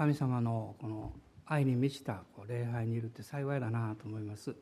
[0.00, 1.12] 神様のこの
[1.44, 4.56] 愛に満ちた礼拝にいるって幸いだなと思います。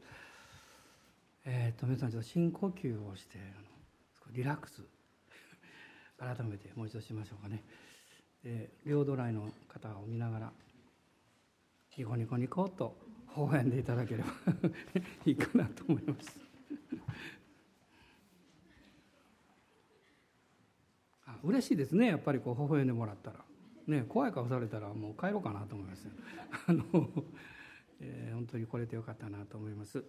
[1.45, 3.39] えー、と皆さんちょっと深呼吸をして
[4.33, 4.83] リラックス
[6.19, 7.63] 改めてもう一度しましょうかね。
[8.43, 10.53] で両ドライの方を見ながら
[11.97, 12.99] ニコニコニコと
[13.37, 14.31] 微笑んでいただければ
[15.25, 16.41] いいかなと思います。
[21.27, 23.48] あ嬉しいですねやっぱりこう微笑んでもらったら。
[23.89, 26.09] ね、怖い顔されたらもう帰ろうかなと思います。
[26.69, 26.85] あの、
[28.01, 30.05] えー、本当に来れてよかったなと思います。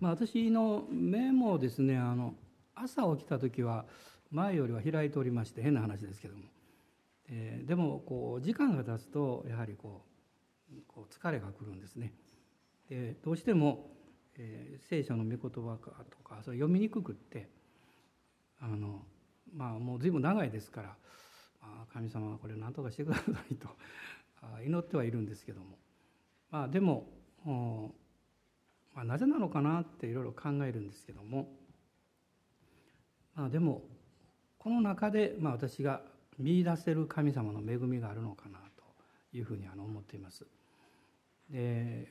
[0.00, 2.34] まあ、私の目もですねあの
[2.74, 3.86] 朝起きた時は
[4.30, 6.44] 前よりは開いておりまして変な話ですけども、
[7.28, 10.04] えー、でもこう時間が経つとやはりこ
[10.72, 12.12] うこう疲れがくるんですね。
[12.88, 13.90] でどうしても、
[14.36, 17.48] えー、聖書の御言葉とかそれ読みにくくって
[18.60, 19.06] あの
[19.54, 20.96] まあもう随分長いですから
[21.92, 23.68] 神様はこれを何とかしてくださいと。
[24.64, 25.78] 祈ってはいるんですけども。
[26.50, 27.08] まあでも、
[28.94, 31.48] まあ、なぜなのかなっていろいろ考えるんですけども。
[33.34, 33.82] まあでも
[34.58, 36.02] この中で、まあ、私が
[36.38, 38.84] 見いだせる神様の恵みがあるのかなと
[39.36, 40.46] いうふうに思っています。
[41.50, 42.08] で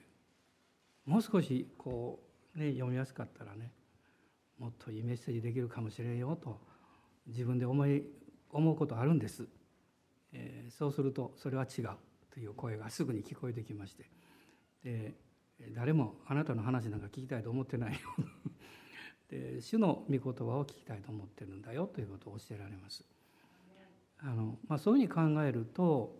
[1.05, 2.19] もう少しこ
[2.55, 3.71] う、ね、読みやすかったらね
[4.59, 6.59] もっといいメッセージできるかもしれんよと
[7.27, 8.03] 自分で思い
[8.53, 9.47] 思うことあるんです、
[10.31, 11.89] えー、そうするとそれは違う
[12.31, 14.09] という声がすぐに聞こえてきまして。
[14.83, 15.15] で
[15.71, 17.99] 誰もあなたの話なんか聞きたいと思ってないよ
[19.29, 23.05] で主の御言葉を聞きたいと思ってるんだよということを教えられます。
[24.19, 26.17] あのまあ、そういうふうに考えると、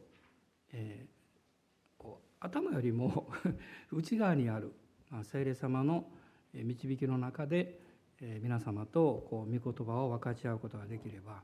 [0.73, 3.31] えー、こう頭よりも
[3.91, 4.73] 内側にある、
[5.09, 6.11] まあ、聖霊様の
[6.53, 7.79] 導きの中で、
[8.19, 11.43] えー、皆様とこう御言葉を分かち合うことができれば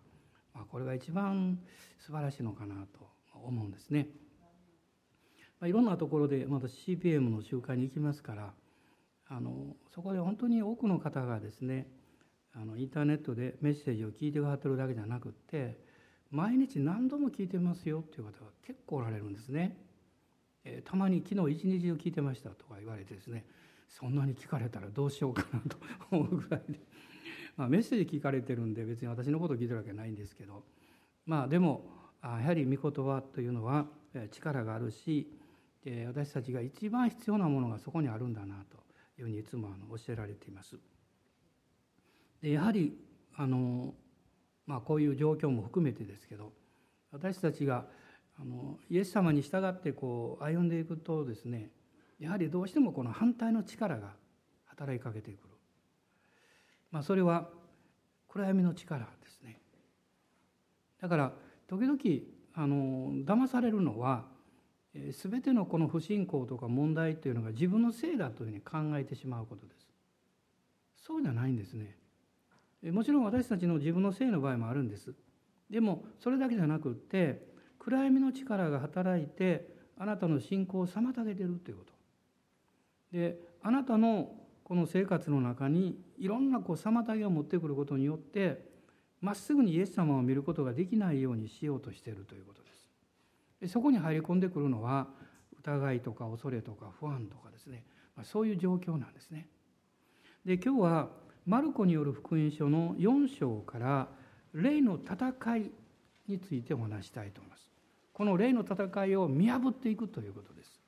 [0.53, 1.59] まあ、これが一番
[2.00, 4.08] 素晴らしいのかなと思うんですね。
[5.59, 8.53] まあ、いろんなところでまた CPM の集会に行きますから
[9.27, 11.88] あのそこで本当に多くの方がですね
[12.54, 15.77] あのインターネットでメッセージを聞いてくださってるだけじゃなくって
[16.32, 19.77] 毎日何度も聞いてますよっていう方が結構おられるんですね。
[20.64, 23.45] えー、たまに昨日一日中聞いてましたとか言われてですね
[23.88, 25.77] そんなに聞かれたらどうしようかなと
[26.11, 26.80] 思うぐらいで
[27.59, 30.64] まあ、メッセージ聞かれてるんで別に私のこと聞いてるわけないんですけど
[31.25, 31.83] まあでも
[32.23, 33.86] やはり御言葉というのは
[34.31, 35.27] 力があるし
[36.08, 38.77] 私たちが一番必要なものがそこにあるんだなと
[39.20, 40.77] いうふうにいつも教えられています。
[42.42, 42.97] でやはり
[43.36, 43.93] あの、
[44.65, 46.53] まあ、こういう状況も含めてですけど
[47.11, 47.83] 私たちが
[48.39, 51.71] あのイエス様に従ってこう歩んでいくとですね
[52.21, 54.14] やはりどうしてもこの反対の力が
[54.65, 55.48] 働きかけてくる。
[56.92, 57.50] まあ、それは
[58.27, 59.60] 暗闇の力ですね。
[61.02, 61.33] だから
[61.67, 62.00] 時々
[62.54, 64.26] あの騙されるのは
[64.94, 68.61] 全てのこの不信仰とか問題というのが自分のせいだというふうに
[68.92, 69.88] 考えてしまうことです。
[70.98, 71.95] そうじゃないんですね。
[72.83, 75.14] もちろん私たちの自分のせいの場合もあるんです。
[75.70, 81.94] でもそれだけじゃなくって暗闇の力が働いてあなたの信仰を妨げてるということ。
[83.11, 84.32] であなたの
[84.69, 88.69] この生活の中にいろんなこう妨げを持ってくることによって
[89.19, 92.87] まっすぐにイエス様を見ることができないようにしようとしているということです。
[93.61, 95.08] でそこに入り込んでくるのは
[95.59, 97.83] 疑いとか恐れとか不安とかですね、
[98.15, 99.47] まあ、そういう状況なんですね。
[100.45, 101.09] で今日は
[101.47, 104.08] マルコによる福音書の4章から
[104.53, 105.71] 霊の戦い
[106.27, 107.71] についてお話したいと思います。
[108.13, 110.78] この霊の戦いを見破っていくということです。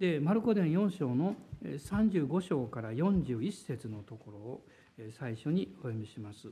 [0.00, 4.62] でマルコ伝4章の35章から41節のところを
[5.18, 6.48] 最初にお読みします。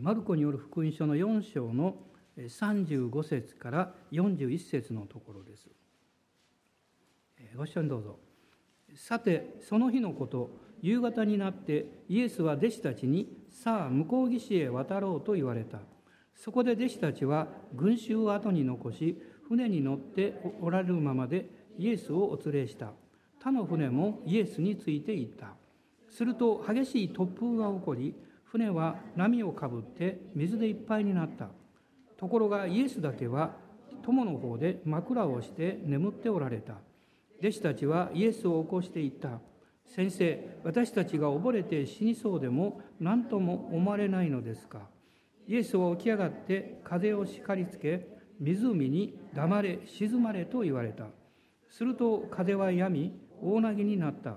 [0.00, 1.96] マルコによる福音書の4章の
[2.36, 5.70] 35節から41節のところです。
[7.56, 8.18] ご一緒にどうぞ。
[8.94, 10.50] さてその日のこと
[10.82, 15.80] 夕方になってイエスは弟子たちに「さあ向こう岸へ渡ろう」と言われた。
[16.34, 22.92] そこで弟子たちは群衆を後に残し船に乗っておられるままでイエスをお連れした。
[23.38, 25.54] 他の船もイエスについていった。
[26.08, 31.48] すると激しい突風が起こり船は波をかぶって水でいっぱいになった。
[32.16, 33.56] ところがイエスだけは
[34.02, 36.74] 友の方で枕をして眠っておられた。
[37.40, 39.40] 弟子たちはイエスを起こしていった。
[39.86, 44.80] 先生私たちが溺れて死にそうでも何とも思われないのですか？
[45.50, 48.06] イエスは起き上がって風を叱りつけ
[48.38, 51.06] 湖に黙れ静まれと言われた。
[51.68, 53.12] すると風は止み
[53.42, 54.36] 大なぎになった。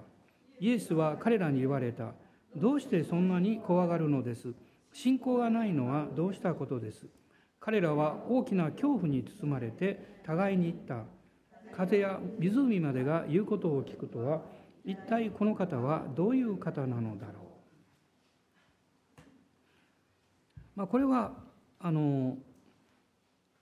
[0.60, 2.14] イエスは彼らに言われた。
[2.56, 4.56] どうしてそんなに怖がるのです？
[4.92, 7.06] 信仰がないのはどうしたことです？
[7.60, 11.06] 彼らは大きな恐怖に包まれて互いに言った。
[11.78, 14.42] 風や湖までが言うことを聞くとは
[14.84, 17.43] 一体この方はどういう方なのだろう、
[20.76, 21.34] まあ、これは
[21.80, 22.38] あの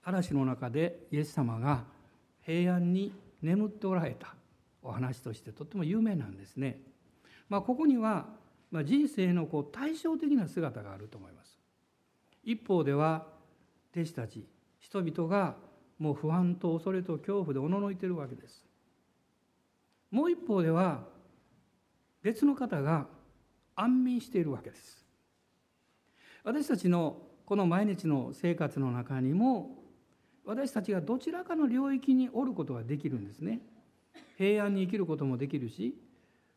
[0.02, 1.84] 嵐の中でイエス様が
[2.44, 3.12] 平安に
[3.42, 4.34] 眠っておられた
[4.82, 6.80] お話としてとっても有名なんですね。
[7.48, 8.26] まあ、ここには
[8.84, 11.58] 人生のこう対照的な姿があると思います。
[12.42, 13.26] 一方では
[13.94, 14.46] 弟子たち
[14.80, 15.56] 人々が
[15.98, 18.64] もう不安と恐れと恐怖でおののいているわけです。
[20.10, 21.04] もう一方では
[22.22, 23.06] 別の方が
[23.76, 25.01] 安眠しているわけです。
[26.44, 29.78] 私たちのこの毎日の生活の中にも
[30.44, 33.60] 私たちがどちらかの領域におることができるんですね。
[34.36, 35.94] 平安に生きることもできるし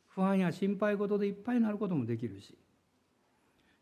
[0.08, 2.58] 不安や心配事でいっぱいになることもできるし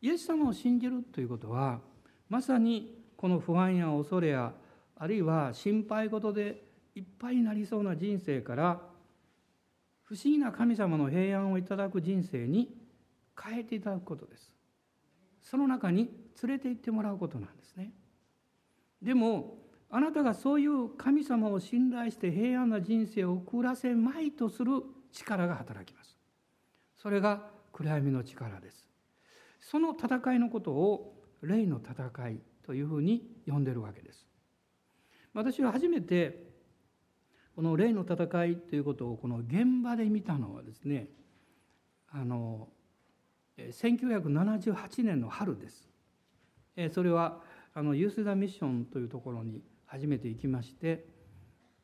[0.02, 1.80] イエス様を信じるということは
[2.28, 4.52] まさにこの不安や恐れや
[4.98, 6.64] あるいは心配事で
[6.96, 8.82] いっぱいになりそうな人生から
[10.04, 12.76] 不思議な神様の平安をいただく人生に
[13.42, 14.52] 変えていただくことです
[15.44, 16.10] その中に
[16.42, 17.92] 連れて行ってもらうことなんですね。
[19.02, 19.58] でも
[19.90, 24.82] あなたがそういう神様を信頼して平安な人生を送らせまいとする
[25.12, 26.18] 力が働きます。
[26.98, 28.88] それが暗闇の力です。
[29.60, 34.26] その戦いのことを霊の戦いというふうに呼んでるわけです。
[35.34, 36.52] 私は初めて
[37.56, 41.08] この霊の戦いということをこの現場で見たのはですね
[42.10, 42.70] あの
[43.58, 45.90] 1978年の春です
[46.92, 47.42] それは
[47.74, 51.06] あのユース・ダ・ミッションというところに初めて行きまして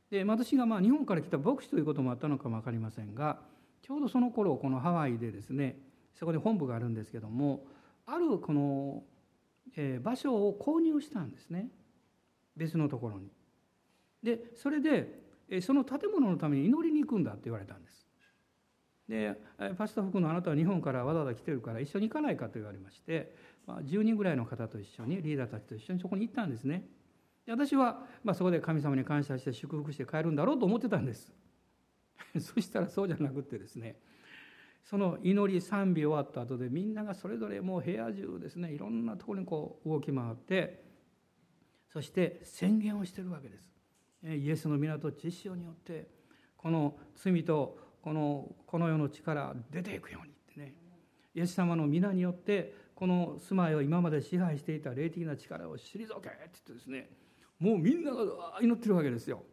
[0.10, 3.40] で私がまあ日本から来た牧師ということもあったのかも分かりませんが
[3.82, 5.78] ちょうどその頃このハワイでですね
[6.18, 7.66] そこで本部があるんですけども
[8.06, 9.04] あるこの、
[9.78, 11.70] えー、場所を購入したんですね
[12.58, 13.30] 別のところに。
[14.22, 15.20] でそれで
[15.62, 18.09] その建物のために祈りに行くんだって言われたんです。
[19.10, 19.36] で
[19.76, 23.34] パスタ福のあなたは日本からわざわざ来てるから一緒に行かないかと言われまして、
[23.66, 26.88] まあ、10人ぐらいの方と一緒にリーダーたちと一緒にそこに行ったんですね
[27.46, 27.52] で。
[27.52, 31.34] 私は、まあ、そこで神様に感謝して祝福して帰るんだろうと思ってたんです
[32.40, 34.00] そしたらそうじゃなくてですね
[34.84, 40.84] その祈り賛美終わった後でみんながそれぞれもう部屋中ですねいろんなところにこう動き回って
[41.88, 43.74] そして宣言をしてるわけです
[44.24, 46.08] イエスの港知識によって
[46.58, 50.74] この罪とこのこの世の力出ていくようにってね。
[51.36, 56.30] イエス様の皆によってこの住まいを今まで支配していた霊的な力を退けって言っ
[56.66, 57.10] てですね。
[57.60, 59.44] もうみんなが祈ってるわけですよ。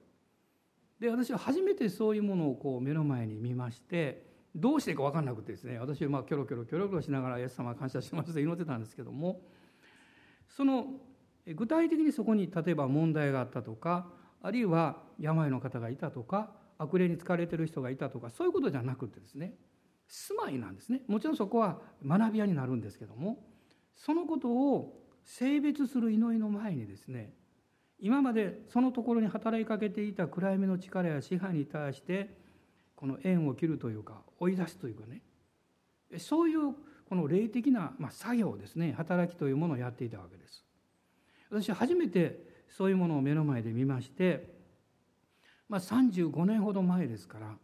[1.01, 5.79] で私は初めてそういうものをこう目の前に見ましてどうしていいか分かんなくてですね。
[5.79, 9.41] 私はまあキョロキョロキョロキョロしながらイエス様感謝しますと祈ってたんですけども。
[10.49, 10.87] その
[11.47, 14.09] 具体的にそこに例えば問題があったとか
[14.43, 19.55] あるいは病の方がいたとか悪霊に疲れてる人がいたとかそういうことじゃなくてですね
[20.09, 23.39] 住まいなんですねもちろんそこは学び屋になるんですけども
[23.97, 27.33] そのことを性別する祈りの前にですね
[27.99, 32.37] 今までそのところに働きかけていた暗闇の力や支配に対して
[32.95, 35.23] この縁を切るというか追い出すというかね
[36.19, 36.75] そういう
[37.09, 40.65] この霊的な、作業ですね働きというものをやっていたわけです。
[41.51, 44.56] 私初めてそういうものを目の前で見まして、
[45.69, 47.57] まあ、35年ほど前ですから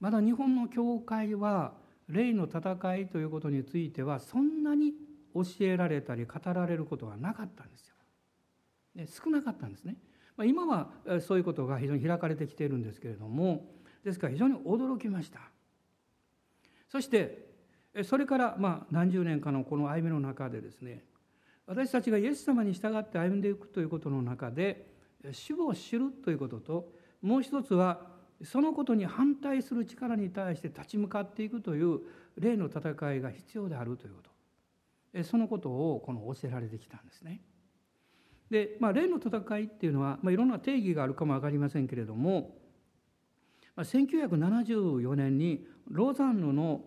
[0.00, 1.72] まだ日本の教会は
[2.08, 4.94] 霊の戦いということについてはそんなに
[5.34, 7.94] 教えられたり語られることはなかったんですよ。
[9.24, 9.96] 少なかったんですね。
[10.36, 13.66] まあ、今はそういうことが非常に開かれてきているんですけれども
[14.04, 15.40] ですから非常に驚きました。
[16.88, 17.48] そして
[18.04, 21.04] それからまあ何十年かのこの歩みの中でですね
[21.66, 24.86] 私たちがイエス様に従って歩んでいくということの中で
[25.32, 28.00] 主を知るということともう一つは
[28.44, 32.00] そのことに反対する力に対して立ち向かっていくという
[32.36, 34.28] 霊の戦いが必要であるということ。
[35.24, 37.40] そのことをこの教えられてきたんですね。
[38.50, 42.56] で、まあ、霊の戦いっていうのは、まあ、いろんな定義があるかも分かりませんけれども、
[43.76, 46.84] まあ、1974年にローザンヌの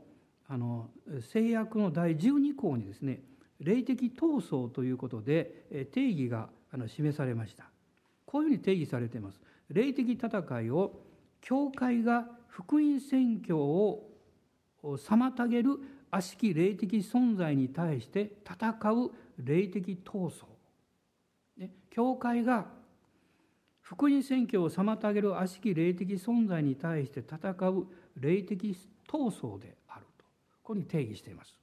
[0.48, 0.90] あの
[1.22, 3.22] 制約の第12項にですね
[3.62, 6.50] 霊的闘争ということで定義が
[6.88, 7.70] 示されました。
[8.26, 9.40] こういうふうに定義されています。
[9.72, 11.00] 霊的戦いを
[11.42, 14.10] 教会が福音宣教を
[14.84, 20.46] 妨げる悪しき霊的存在に対して戦う霊的闘争
[21.90, 22.66] 教会が
[23.82, 28.76] 福音宣教を妨げる悪しき霊的存在に対して戦う霊的
[29.08, 30.26] 闘争であると
[30.64, 31.58] ここに定義しています。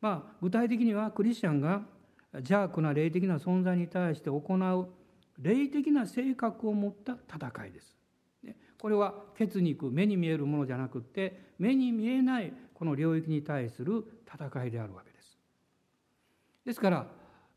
[0.00, 1.82] まあ、具体的にはクリスチャンが
[2.32, 4.88] 邪悪な霊的な存在に対して行う
[5.42, 7.96] 霊的な性格を持った戦いです。
[8.78, 15.38] これは血肉目に見えるものじゃなくって目に見えないこの領域に対する戦いであるわけです。
[16.64, 17.06] ですから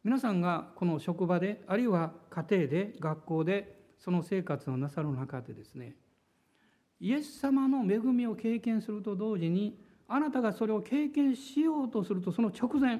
[0.03, 5.95] 皆さんがこの職場であるいは家庭で学校でその生活をなさる中でですね
[6.99, 12.99] イエス様の恵みを経験すると同時にあなたがそれを経験しようとするとその直前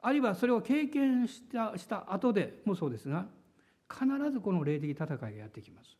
[0.00, 3.26] あるいはそれを経験したした後でもそうですが
[3.92, 5.98] 必ずこの霊的戦いがやってきます。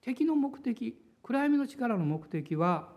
[0.00, 2.92] 敵の目的暗闇の力の目的は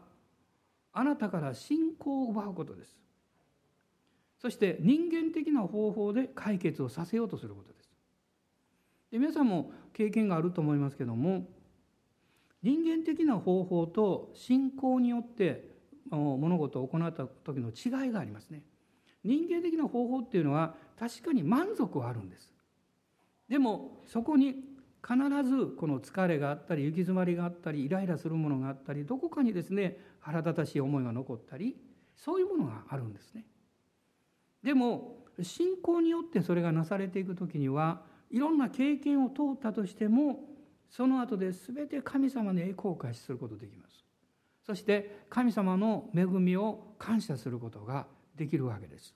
[0.93, 2.97] あなたから信仰を奪うことです。
[4.39, 7.89] そして人間的な方法で解決をさせようとすることです。
[9.11, 11.47] で皆さんも経験があると思いますけども
[12.61, 15.69] 人間的な方法と信仰によって
[16.09, 18.63] 物事を行った時の違いがありますね。
[19.23, 22.56] 人間的な方法っていうのは確かに満足はあるんです。
[23.49, 24.55] でもそこに
[25.07, 25.15] 必
[25.47, 31.77] ずこの疲れがあったり行き詰まりがあったりイライラするものがあったりどこかにですね腹立たしい思いが残ったり
[32.15, 33.45] そういうものがあるんですね。
[34.63, 38.01] でも信仰によってそれがなされていく時には
[38.31, 40.43] いろんな経験を通ったとしても
[40.89, 44.03] その後で全て神様の栄光を開始することできます。
[44.65, 49.15] そして神様の恵みを感謝することができるわけです。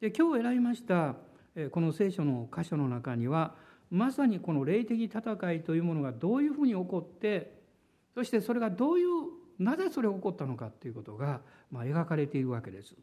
[0.00, 1.16] で今日選びました
[1.70, 3.54] この聖書の箇所の中には
[3.90, 7.60] まさにこの霊的戦いというものがどういうふうに起こって
[8.14, 9.08] そしてそれがどういう
[9.58, 11.40] なぜそれが起こったのかということが、
[11.70, 12.94] まあ、描かれているわけです。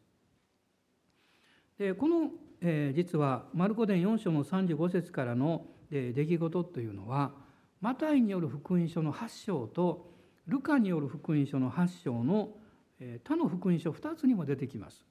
[1.78, 2.30] でこの、
[2.60, 7.32] え、実はマルコ伝4章の35節からの、え、出来事というのは
[7.80, 10.10] マタイによる福音書の8章と
[10.46, 12.50] ルカによる福音書の8章の、
[12.98, 15.06] え、他の福音書2つにも出てきます。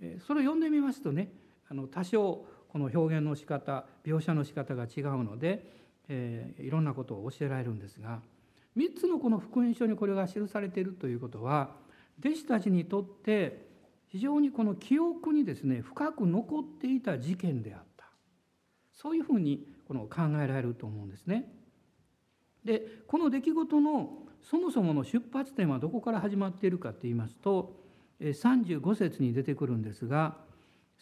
[0.00, 1.32] え、それを読んでみますとね
[1.72, 5.64] あの多少この表現の仕方描写の仕方が違うので、
[6.06, 8.20] えー、いろんなことを教えられるんですが
[8.76, 11.70] 3つのこの福音書にこれが記されているということは
[12.20, 13.70] 弟子たちにとって
[14.08, 18.04] 非常にこの記憶にですね深く残っていた事件であった
[18.92, 21.50] そういうふうにこの考えられると思うんですね。
[22.66, 27.80] でこの出来事のそもそもの出発点はどこから始まっているかといいますと
[28.20, 30.51] 35節に出てくるんですが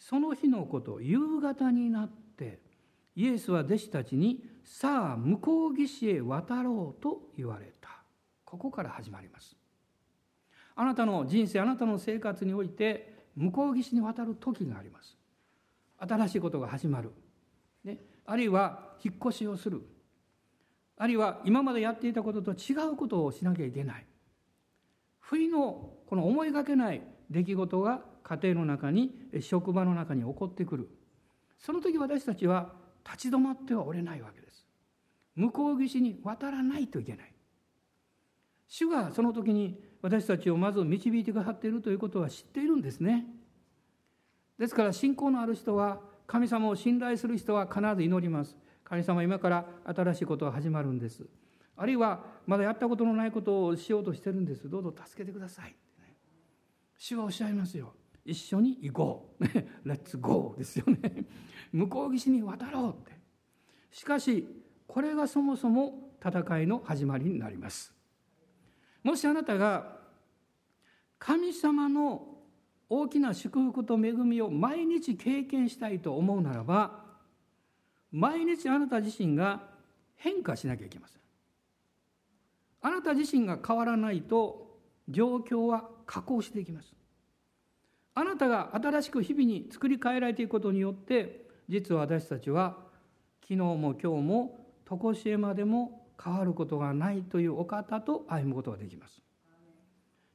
[0.01, 2.59] その日のこと夕方になって
[3.15, 7.89] イエスは弟子たちに「さあ向こう岸へ渡ろう」と言われた。
[8.43, 9.55] ここから始まります。
[10.75, 15.15] あなたの人生あなたの生活において向こう岸に渡る時があります。
[15.99, 17.11] 新しいことが始まる、
[17.83, 19.83] ね、あるいは引っ越しをする。
[20.97, 24.05] あるいは今までやっていたことと違うことをしなきゃいけない。
[25.19, 30.89] 不意のこの思いがけない出来事が家庭の中に職場の中に起こってくる。
[31.57, 32.73] その時私たちは
[33.05, 34.65] 立ち止まってはおれないわけです。
[35.35, 37.33] 向こう岸に渡らないといけない。
[38.67, 43.25] 主がその時に私たちをまず導いてくださっているということは知っているんですね。
[44.57, 48.55] ですから信仰のある人は神様を信頼する人は必ず祈ります。
[48.83, 51.25] 神様今から新しいことが始まるんです。
[51.77, 54.69] あるいはまだやったことのないことをしようとしてるんです。
[54.69, 55.75] どうぞ助けてください。
[56.97, 57.93] 主はおっしゃいますよ。
[58.25, 59.43] 一緒に行こう。
[59.45, 61.25] レッツゴーですよね。
[61.71, 63.19] 向こう岸に渡ろうって。
[63.91, 64.47] しかし、
[64.87, 67.93] これがそもそも戦いの始まりになります。
[69.03, 69.97] もしあなたが
[71.17, 72.27] 神様の
[72.89, 77.05] 大きな祝福と恵みを毎日経験したいと思うならば、
[78.11, 79.69] 毎日あなた自身が
[80.15, 81.21] 変化しなきゃいけません。
[82.81, 86.93] あなた自身が変わらないと状況は下降していきます。
[88.13, 92.77] あなたが新しく日々に作り変えられていくことによって実は私たちは
[93.41, 99.21] 昨日も今日も常しえまでも変わることがないというお方と歩むことができます。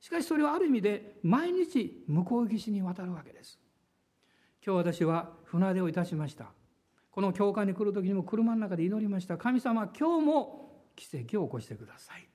[0.00, 3.58] しかしそれはある意味で毎日向こう岸に渡るわけです。
[4.64, 6.46] 今日私は船出をいたしました。
[7.10, 9.36] この教会に来る時にも車の中で祈りました。
[9.36, 12.28] 神様今日も奇跡を起こしてください。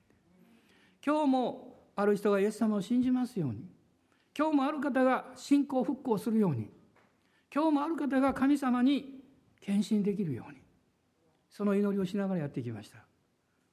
[1.04, 3.81] 今日もある人がイエス様を信じますように。
[4.36, 6.70] 今日もある方が信仰復興するように
[7.54, 9.20] 今日もある方が神様に
[9.60, 10.58] 献身できるように
[11.50, 12.98] その祈りをしながらやってきました。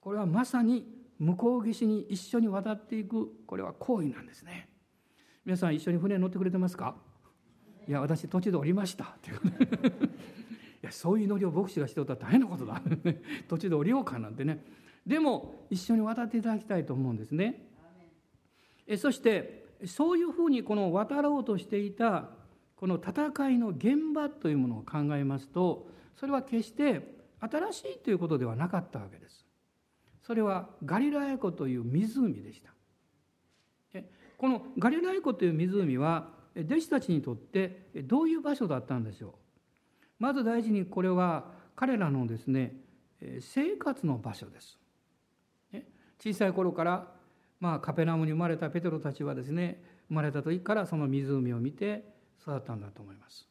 [0.02, 0.86] これはまさに
[1.18, 4.70] 向こう岸に一緒に渡っていくこれは行為なんですね。
[5.46, 6.96] 皆さん一緒に船に乗ってくれてますか？
[7.88, 9.06] いや私途中で降りました。
[9.06, 9.40] っていうい
[10.82, 12.82] やそういう祈りを牧師がしておったら大変なことだ。
[13.48, 14.64] 途中で降りようかなんてね。
[15.08, 17.66] でも一緒に渡っていただきたいと思うんですね。
[18.86, 22.30] えそしてそういうふうにこの渡ろうとしていた
[22.76, 29.46] この戦いの現場というものを考えますとそれは決して新しいということではなかったわけです。
[30.22, 32.72] それはガリラヤ湖という湖でした。
[34.38, 39.32] このガリラヤ湖という湖は弟子たちにとってどういう場所だったんでしょう？
[40.20, 41.46] まず大事にこれは
[41.76, 42.76] 彼らのですね
[43.40, 44.78] 生活の場所です。
[46.22, 47.08] 小さい頃から
[47.60, 52.04] まあカペナムに生まれたペテロたちはですね生まれた時からその湖を見て
[52.42, 53.48] 育ったんだと思います。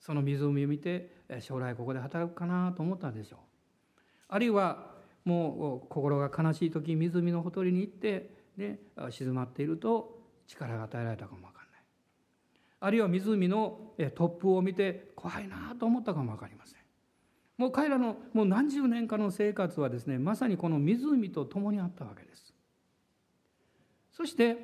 [0.00, 3.38] その湖を見て将来ここで働くかなと思ったでしょう。
[4.28, 8.78] あるいはもう心が悲しい時湖のほとりに行ってで
[9.10, 11.80] 静まっていると力が与えられたかもわかんない。
[12.80, 16.78] あるいは湖の突風を見て怖いなと思ったかも分かりません。
[17.58, 22.54] もう彼らのもう何十年かの生活はですねまさにこの湖と共にあったわけです。
[24.16, 24.56] そして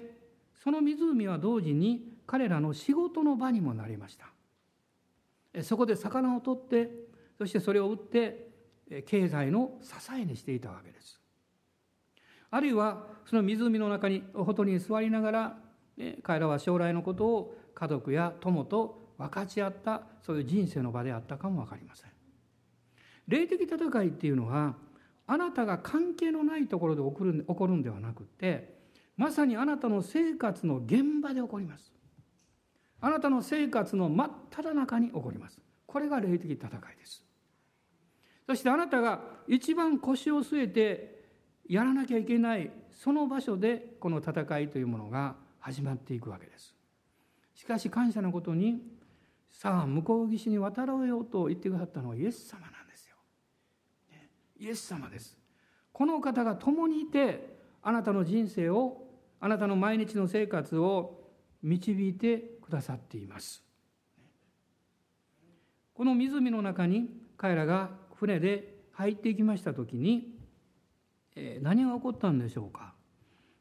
[0.63, 4.27] その湖は同時に彼らの仕事の場にもなりました。
[5.63, 6.89] そこで魚を取って
[7.37, 8.49] そしてそれを売って
[9.05, 11.21] 経済の支えにしていたわけです。
[12.51, 15.59] あるいはその湖の中にほとりに座りながら
[16.23, 22.11] 彼らは将来のことを家族や友と分かち合ったそういう人生の場であったかも分かりません。
[23.29, 24.77] 霊的戦いっていうのは
[25.27, 28.72] あなたが関係のないところで起こる起こるんではなくて
[29.17, 31.93] まさにあなたの生活の現場で起こります。
[33.01, 35.61] あなたの生活の真っ只中に起こります。
[35.87, 37.25] これが霊的戦いです。
[38.47, 41.23] そしてあなたが一番腰を据えて
[41.69, 46.75] やらなきゃいけないその場所でこの戦いというものが始まっていくわけです。
[47.55, 48.83] しかし感謝のことに
[49.51, 53.17] さあ向こう岸に渡ろうよと言ってくださったのはイエス様なんですよ。
[54.59, 55.37] イエス様です。
[55.93, 59.02] この方が共にいてあなたの人生を
[59.45, 61.21] あなたの毎日の生活を
[61.65, 63.65] 導いてくださっています。
[65.95, 70.39] この湖の中に彼らが船で入っていきました時に
[71.61, 72.95] 何が起こったんでしょうか。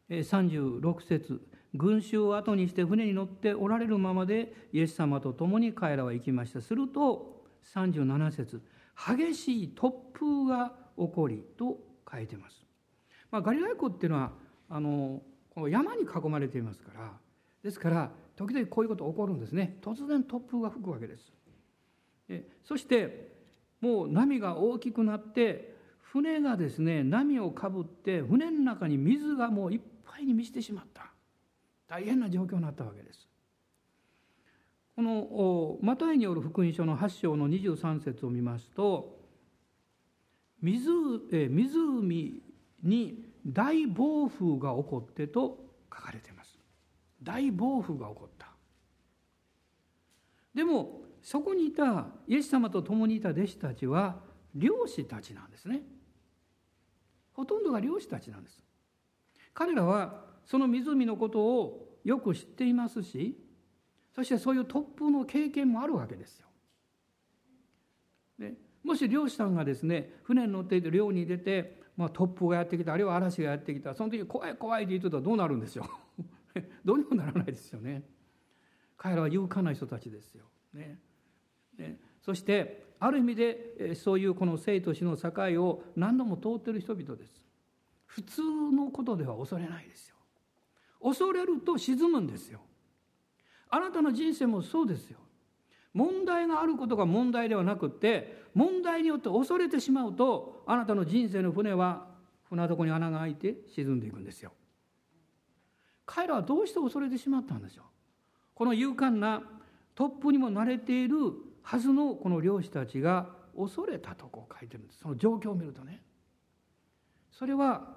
[0.08, 1.42] 36節
[1.74, 6.62] 群衆を後にして船に乗っておられるままでイエス様と共に彼らは行きました。
[6.62, 8.62] すると37節
[8.96, 11.80] 激しい突風が起こりと
[12.12, 12.68] 書いてます、
[13.32, 14.34] まあ、ガリラ湖っていうのは
[14.70, 17.12] あのこの山に囲まれていますから
[17.64, 19.78] ですから時々こういうこと起こるんですね。
[19.82, 21.32] 突然突風が吹くわけです。
[22.64, 23.32] そして
[23.82, 31.12] もう波が大きくなって船がですね波をかぶって船の中に水がもういっぱいに満ちてしまった。
[31.88, 33.28] 大変な状況になったわけです。
[34.96, 39.20] このマタイによる福音書の8章の23節を見ますと
[40.62, 42.42] 湖
[42.84, 45.58] に大暴風が起こってと
[45.94, 46.60] 書かれています。
[47.24, 48.48] 大暴風が起こった。
[50.54, 54.20] でもそこにいたイエス様と共にいた弟子たちは
[54.56, 55.82] 漁師たちなんですね。
[57.34, 58.64] ほとんどが漁師たちなんです。
[59.54, 63.38] 彼らはその湖のことをよく知っていますし
[64.16, 66.48] そしてそういう突風の経験もあるわけですよ。
[68.40, 75.86] でもし漁師さんがですね船に乗っていて漁に出て、まあ、突風がやってきたあるいは嵐がやってきたその時怖い怖いって言ってたらどうなるんですよ。
[76.84, 78.04] どうにもならないですよね。
[78.98, 80.46] 彼らは勇敢な人たちですよ。
[80.74, 81.00] ね
[81.78, 85.32] ね、そしてある意味でそういうこの生と死の境
[85.64, 87.46] を何度も通っている人々です。
[88.06, 90.16] 普通のことでは恐れないですよ。
[91.02, 92.62] 恐れると沈むんですよ。
[93.70, 95.20] あなたの人生もそうですよ。
[95.94, 102.08] 問題があることが問題ではなくって問題によって恐れてしまうとあなたの人生の船は
[102.50, 104.52] 船底に穴が開いて沈んでいくんですよ。
[106.06, 107.86] 彼らはどうして恐れてしまったんでしょう？
[108.54, 109.44] この勇敢な
[109.96, 111.16] トップにも慣れている
[111.62, 115.00] はずのこの漁師たちが恐れたとこう書いてるんです。
[115.00, 116.02] その状況を見るとね。
[117.32, 117.96] それは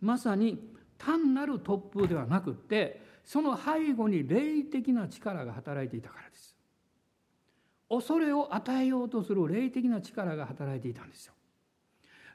[0.00, 6.56] まさに単なる突風ではなくってその背後に霊的な力が働いていたからです。
[7.90, 11.34] 恐れを与えようとする霊的な力が働いていたんですよ。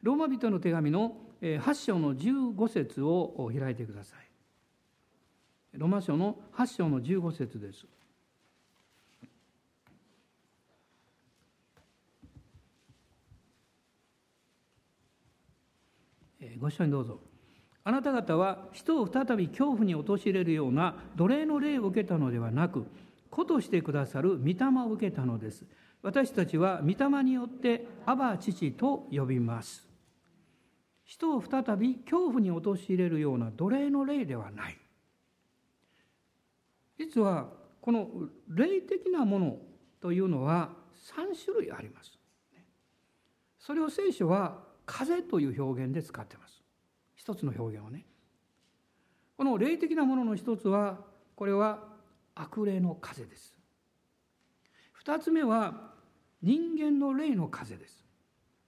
[0.03, 4.19] ローマ人の手紙の8章の15節を開いてください。
[5.77, 7.85] ローマ書の8章の15節です。
[16.59, 17.19] ご一緒にどうぞ。
[17.83, 22.85] あなた方は人を再び恐怖に陥れるような奴隷の霊を受けたのではなく
[23.35, 24.55] 子としてくださる御霊
[24.87, 25.65] を受けたのです
[26.01, 29.85] 私たちは御霊によってアバ父と呼びます
[31.03, 34.77] 人を再び恐怖に陥れるような奴隷の霊ではない
[36.97, 37.49] 実は
[37.81, 38.07] この
[38.47, 39.57] 霊的なもの
[39.99, 40.69] というのは
[41.13, 42.17] 3種類あります。
[43.59, 46.63] それを聖書は風という表現で使ってます。
[47.15, 48.05] 一つの表現をね。
[49.37, 50.99] この霊的なものの一つは
[51.35, 51.94] これは
[52.35, 53.53] 悪霊の風です。
[54.93, 55.93] 二つ目は
[56.41, 58.05] 人間の霊の風です。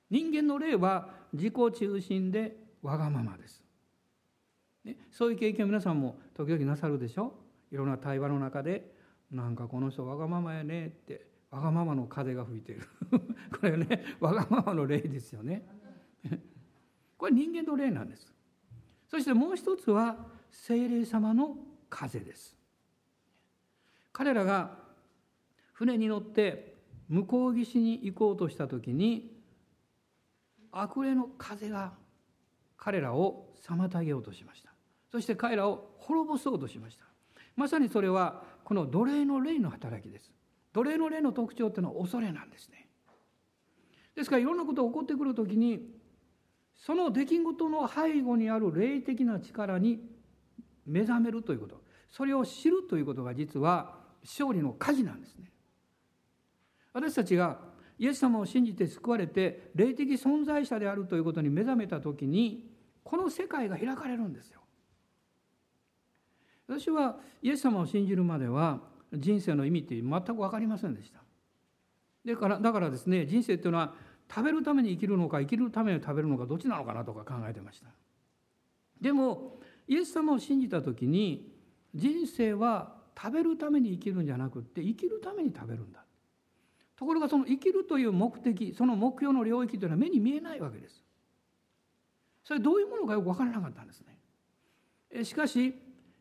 [0.09, 3.63] 人間の霊は自己中心でわがままです。
[4.85, 7.33] ね、そういう経験皆さんも時々なさるでしょ？
[7.71, 8.95] いろんな対話の中で
[9.29, 12.87] なんかこの人わがままやねってわがままの風が吹いている
[13.59, 15.67] これねわがままの霊ですよね
[17.17, 18.33] これ人間の霊なんです
[19.09, 21.57] そしてもう一つは精霊様の
[21.89, 22.56] 風です
[24.17, 24.71] 彼らが
[25.73, 26.73] 船に乗って
[27.07, 29.31] 向こう岸に行こうとした時に
[30.71, 31.93] 悪霊の風が
[32.77, 34.71] 彼らを妨げようとしました。
[35.11, 37.05] そして彼らを滅ぼそうとしました。
[37.55, 40.31] まさにそれはこの奴隷の霊の働きです。
[40.73, 42.87] 奴隷の霊の特徴っていうのは恐れなんですね。
[44.15, 45.91] ですからいろんなことが起こってくるときに
[46.73, 50.01] その出来事の背後にある霊的な力に
[50.87, 51.83] 目覚めるということ。
[52.09, 53.96] それを知るということが実は
[54.27, 55.49] 勝利の舵なんですね。
[56.91, 57.59] 私たちが
[57.97, 62.69] イエス様を信じて救われて霊的存在者であるということに目覚めた時に
[63.03, 64.59] この世界が開かれるんですよ。
[66.67, 68.81] 私はイエス様を信じるまでは
[69.13, 71.21] 人生の意味って全く分かりませんでした。
[72.25, 73.93] だからだからですね人生っていうのは
[74.29, 77.87] 食べるために生きるのか生きるために食べるのかどっちなのかなとか考えてました。
[78.99, 81.55] でもイエス様を信じた時に
[81.95, 86.03] 人生は食べるために生きるんじゃなくって生きるために食べるんだ。
[86.95, 91.03] ところがその生きるという目的その目標の領域というのは目に見えないわけです。
[92.43, 95.23] それどういうものかよく分からなかったんですね。
[95.23, 95.73] しかし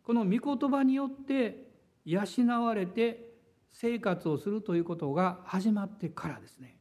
[0.03, 1.67] この御言葉によって
[2.05, 2.25] 養
[2.65, 3.35] われて
[3.73, 6.79] 生活をするということが始まってからですね。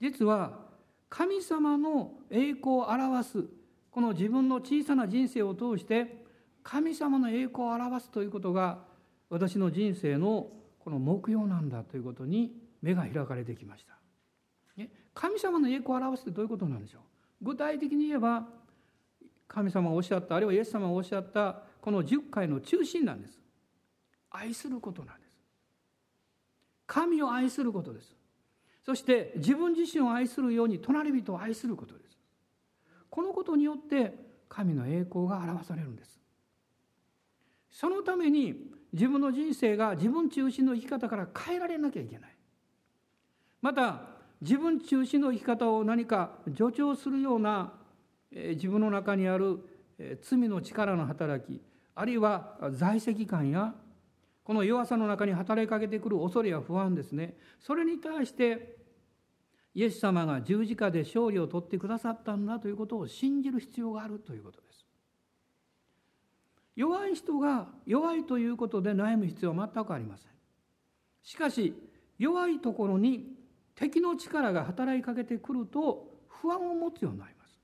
[0.00, 0.66] 実は
[1.08, 3.44] 神様の栄光を表す
[3.90, 6.24] この自分の小さな人生を通して
[6.62, 8.87] 神様の栄光を表すということが
[9.30, 13.94] 私の人生のこの目標なんだということに目が開かれてきました。
[15.14, 17.00] 神様の栄光を表すってどういうことなんでしょ
[17.42, 17.44] う？
[17.44, 18.46] 具体的に言えば
[19.48, 23.40] 神様がおっしゃったあるいはイエス様がおっしゃったこの10回の中心なんです。
[24.30, 25.36] 愛することなんです。
[26.86, 28.14] 神を愛することです。
[28.84, 32.16] そして自分自身を愛するように隣人を愛することです。
[33.10, 34.14] このことによって
[34.48, 36.20] 神の栄光が表されるんです。
[37.70, 38.54] そのために
[38.92, 42.36] 自分の人生が自分中心の生き方から変えられなきゃいけない。
[43.60, 44.02] また
[44.40, 47.72] 自分中心の生き方を何か助長するような
[48.30, 49.58] 自分の中にある
[50.22, 51.60] 罪の力の働き
[51.94, 53.74] あるいは在籍感や
[54.44, 57.36] この弱さの中に働きかけてくる恐れや不安ですね。
[57.58, 58.78] それに対して
[59.74, 64.67] イエス様が十字架で勝利を取ってくださったんだということを信じる必要があるということです。
[66.78, 70.30] 弱い人が弱いということで悩む必要は全くありません。
[71.24, 71.74] しかし
[72.20, 73.32] 弱いところに
[73.74, 77.58] 敵の力が働きかけてくると不安を持つようになります。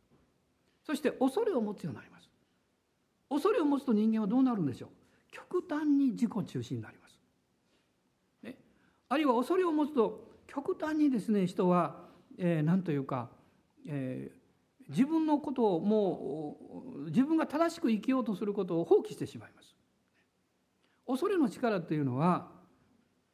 [0.84, 2.28] そして恐れを持つようになります。
[3.30, 4.88] 恐れを持つと人間はどうなるんでしょう？
[5.30, 7.20] 極端に自己中心になります。
[8.42, 8.58] ね、
[9.08, 12.02] あるいは恐れを持つと極端にですね人は
[12.36, 13.30] 何、えー、というか、
[13.86, 14.43] えー、
[14.88, 16.56] 自分のことをも
[16.96, 19.74] う自分が正しく生きようとすることを放棄してしまいます。
[21.06, 22.50] 恐れの力というのは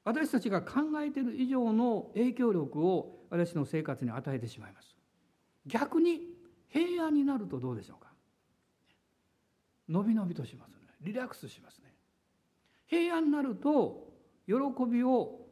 [0.05, 4.97] 私たちが考えている以上の影響力を私の生活に与えてしまいます。
[5.67, 6.21] 逆に
[6.69, 8.11] 平安になるとどうでしょうか？
[9.89, 10.77] のびのびとしますね。
[11.01, 11.93] リラックスしますね。
[12.87, 14.09] 平安になると
[14.47, 14.55] 喜
[14.91, 15.47] びを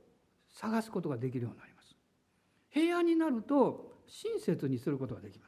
[0.48, 1.96] 探すことができるようになります。
[2.70, 5.47] 平安になると親切にすることができま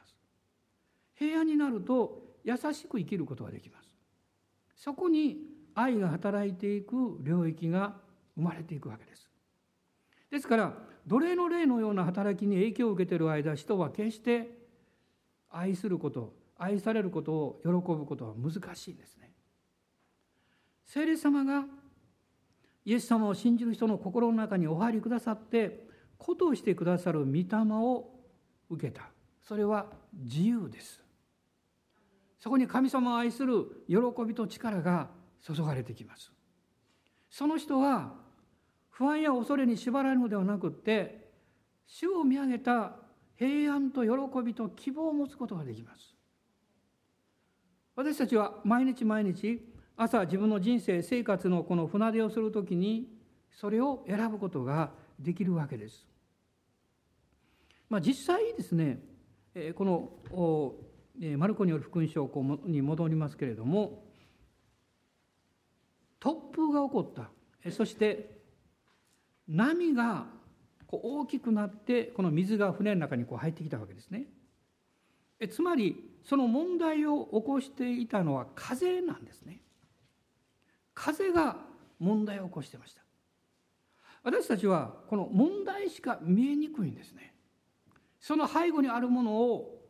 [1.21, 3.95] 平安になると優しく生きることができます。
[4.75, 5.37] そこに
[5.75, 7.93] 愛が働いていく領域が
[8.35, 9.29] 生まれていくわけです。
[10.31, 10.73] ですから
[11.05, 14.47] 奴隷の霊のような働きに影響を受けている間人は決して
[15.51, 19.31] 愛すること愛されることを喜ぶことは難しいんですね。
[20.87, 21.65] 聖霊様が
[22.83, 28.09] イエス様を信じる人の心の中にお入りくださってことをしてくださる御霊を
[28.71, 29.11] 受けた。
[29.43, 31.00] それは自由です。
[32.41, 35.09] そこに神様を愛する喜びと力が
[35.41, 36.31] 注がれてきます
[37.29, 38.15] その人は
[38.89, 41.29] 不安や恐れに縛られるのではなくって
[41.85, 42.95] 主を見上げた
[43.37, 44.09] 平安と喜
[44.43, 46.15] びと希望を持つことができます
[47.95, 49.61] 私たちは毎日毎日
[49.95, 53.07] 朝自分の人生生活のこの船出をする時に
[53.51, 56.07] それを選ぶことができるわけです。
[57.89, 58.99] まあ、実際ですね
[59.75, 60.09] この
[61.37, 62.29] マルコによる福音書
[62.65, 64.03] に戻りますけれども
[66.19, 68.41] 突風が起こったそして
[69.47, 70.25] 波が
[70.87, 74.25] こう大きくなってこの水が船の中にこう入ってきたわけですね。
[75.49, 79.61] つまりその問題を起こしていたのは風なんですね。
[80.93, 81.57] 風が
[81.99, 83.01] 問題を起こしてました。
[84.23, 87.33] 私たちはこの問題しか見えにくいんですね。
[88.19, 89.80] その背後にあるものを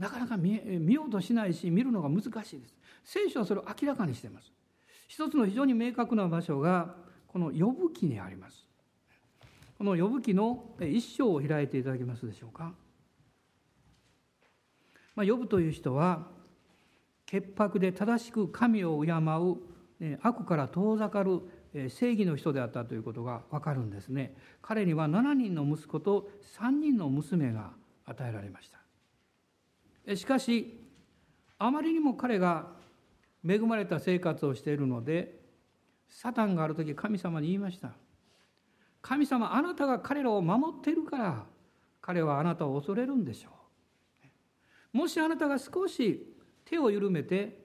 [0.00, 2.74] なかなか見見ようとしないし見るのが難しいです。
[3.04, 4.50] 聖書はそれを明らかにしています。
[5.06, 6.94] 一つの非常に明確な場所が
[7.28, 8.66] この呼ぶ記にあります。
[9.76, 12.72] この呼ぶ記の一章を開いていただけますでしょうか。
[15.14, 16.28] まあ、呼ぶという人は
[17.26, 21.42] 潔白で正しく神を敬う悪から遠ざかる
[21.90, 27.72] 正義の人であったということがわかるんですね彼には7人の息子と3人の娘が
[28.06, 28.79] 与えられました
[30.16, 30.78] しかし
[31.58, 32.68] あまりにも彼が
[33.46, 35.40] 恵まれた生活をしているので
[36.08, 37.92] サタンがある時神様に言いました。
[39.02, 41.46] 神様あなたが彼らを守っているから
[42.00, 43.50] 彼はあなたを恐れるんでしょ
[44.94, 44.98] う。
[44.98, 46.26] もしあなたが少し
[46.64, 47.64] 手を緩めて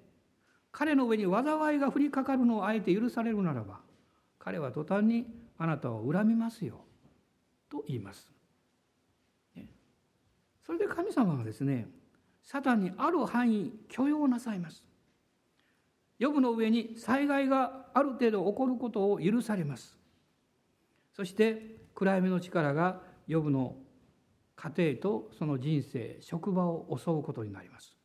[0.72, 3.80] 彼の上に災いが降りかかるのをあえて許されるならば
[4.40, 5.26] 彼は途端に
[5.58, 6.82] あなたを恨みますよ。
[7.70, 8.32] と言います。
[10.62, 11.88] それで神様がですね
[12.46, 14.84] サタンにある範囲許容なさいます。
[16.20, 19.98] 予部の上に災害がある程度起こることを許されます。
[21.14, 23.76] そして暗闇の力が予部の
[24.56, 27.98] 家庭とその人生職場を襲うことになります。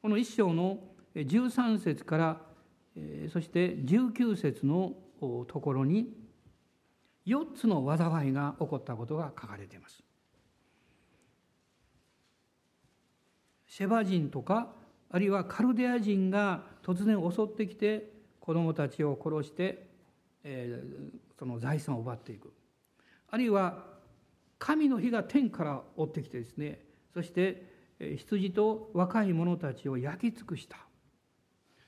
[0.00, 0.78] この一章の
[1.14, 2.40] 13節から
[3.32, 6.14] そして19節のところに
[7.26, 10.02] 4つの災いが起こったことが書かれています。
[13.78, 14.72] シェバ人とか
[15.08, 18.10] あるいはカルデア人が突然襲ってきて
[18.40, 19.86] 子供たちを殺して、
[20.42, 22.52] えー、その財産を奪っていく。
[23.30, 23.84] あるいは
[24.58, 26.80] 神の火が天から追ってきてですね
[27.14, 27.70] そして
[28.16, 30.78] 羊と若い者たちを焼き尽くした。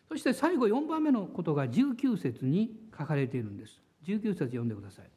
[0.08, 3.82] そして最後4番目のことが19節に書かれているんです。
[4.06, 5.10] 19節読んでください。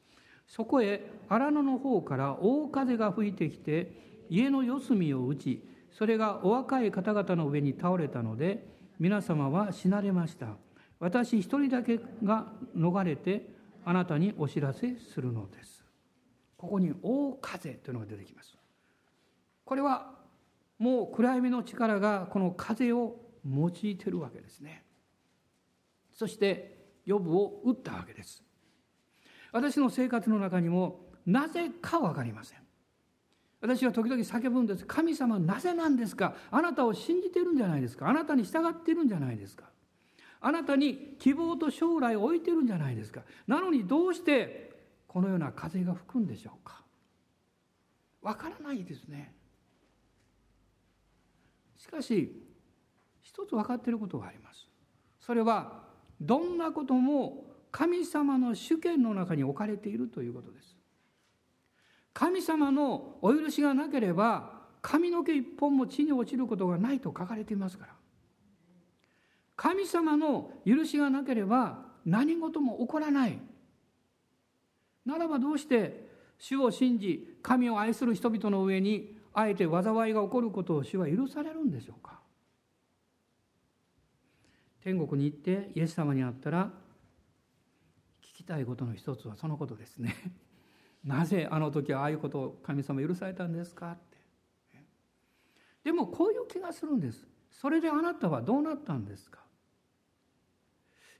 [0.47, 8.67] そこへ荒野の方から大風が吹いてきて家の四隅を打ちそれがお若い方々の上に倒れたので
[8.99, 10.47] 皆様は死なれました。
[10.99, 13.49] 私一人だけが逃れて
[13.85, 15.83] あなたにお知らせするのです。
[16.57, 18.57] ここに大風というのが出てきます。
[19.65, 20.11] これは
[20.79, 24.83] もう暗闇の力がこの風を用いてるわけですね。
[26.13, 28.43] そして予部を打ったわけです。
[29.51, 32.62] 私の生活の中にもなぜか分かりません。
[33.63, 34.85] 私は時々叫ぶんです。
[34.85, 36.35] 神様なぜなんですか？
[36.51, 38.09] あなたを信じてるんじゃないですか？
[38.09, 39.69] あなたに従ってるんじゃないですか？
[40.41, 43.21] あなたに希望と将来を置いてるんじゃないですか？
[43.47, 44.73] なのにどうして
[45.07, 46.83] このような風が吹くんでしょうか？
[48.21, 49.33] わからないですね。
[51.77, 52.43] しかし
[53.21, 54.67] 一つ分かっていることがあります。
[55.21, 55.83] それは
[56.19, 60.75] どんなことも神様の主権の中に置かれているということです。
[62.13, 67.93] 神様のお許しがなければ髪の毛一本も地に落ちることがないと書かれていますから。
[69.55, 73.39] 神様の許しがなければ何事も起こらない。
[75.05, 82.19] ならばどうして主を信じ神を愛する人々の上にあえて災いが起こることを主は許されるんでしょうか。
[84.83, 86.69] 天国に行ってイエス様に会ったら
[88.21, 90.13] 聞きたいことの一つはそのことですね。
[91.03, 94.13] なぜあの時はああいうことを神様許されたんですかって。
[95.83, 97.27] でもこういう気がするんです。
[97.51, 99.39] それであなたはどうなったんですか。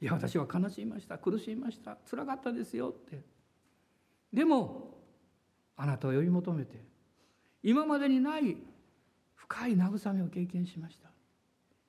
[0.01, 1.17] いや私は悲しみました。
[1.17, 1.97] 苦しみました。
[2.09, 3.21] 辛かったですよって。
[4.31, 4.97] でも
[5.75, 6.83] あなたを呼び求めて
[7.61, 8.57] 今までにない
[9.35, 11.09] 深い慰めを経験しました。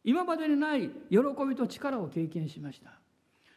[0.03, 3.01] 今までにない喜びと力を経験しました。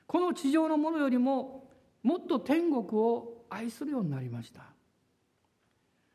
[0.05, 1.69] この地上のものよりも
[2.03, 4.61] もっと天国を愛するようになりました。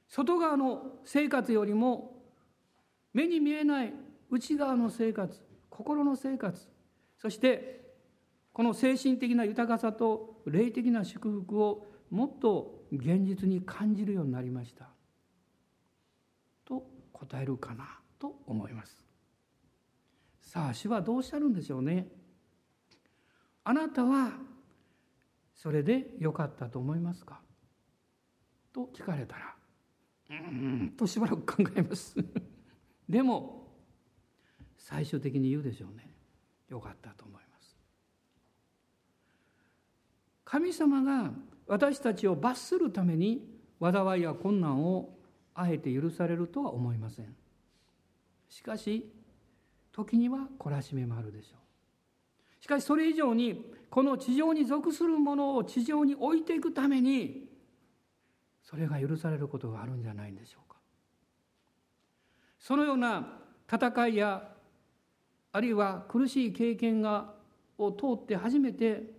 [0.08, 2.22] 外側の生活よりも
[3.14, 3.94] 目に見えない
[4.30, 5.40] 内側の生活
[5.70, 6.68] 心の生活
[7.18, 7.94] そして
[8.52, 14.88] この精神的な豊かさと霊的な祝福をもっと現実に感じるようになりました。
[16.66, 19.02] と答えるかなと思います。
[20.42, 22.08] さあ主はどうおっしゃるんでしょうね。
[23.64, 24.32] あなたは
[25.62, 27.40] それでよかったと思いますか？
[28.72, 29.54] と聞かれたら
[30.30, 32.16] うんとしばらく考えます。
[33.08, 33.72] でも
[34.76, 36.16] 最終的に言うでしょうね。
[36.68, 37.78] よかったと思います。
[40.44, 41.32] 神様が
[41.68, 43.48] 私たちを罰するために
[43.80, 45.16] 災いや困難を
[45.54, 47.36] あえて許されるとは思いません。
[48.48, 49.08] しかし
[49.92, 52.62] 時には懲らしめもあるでしょう。
[52.64, 57.46] しかしそれ以上にこの地上に属するものを地上に置いていくために
[58.62, 60.78] それが許されることがあるんじゃないんでしょうか。
[62.58, 63.38] そのような
[63.70, 64.48] 戦いや
[65.52, 67.34] あるいは苦しい経験が
[67.76, 69.12] を通って初めて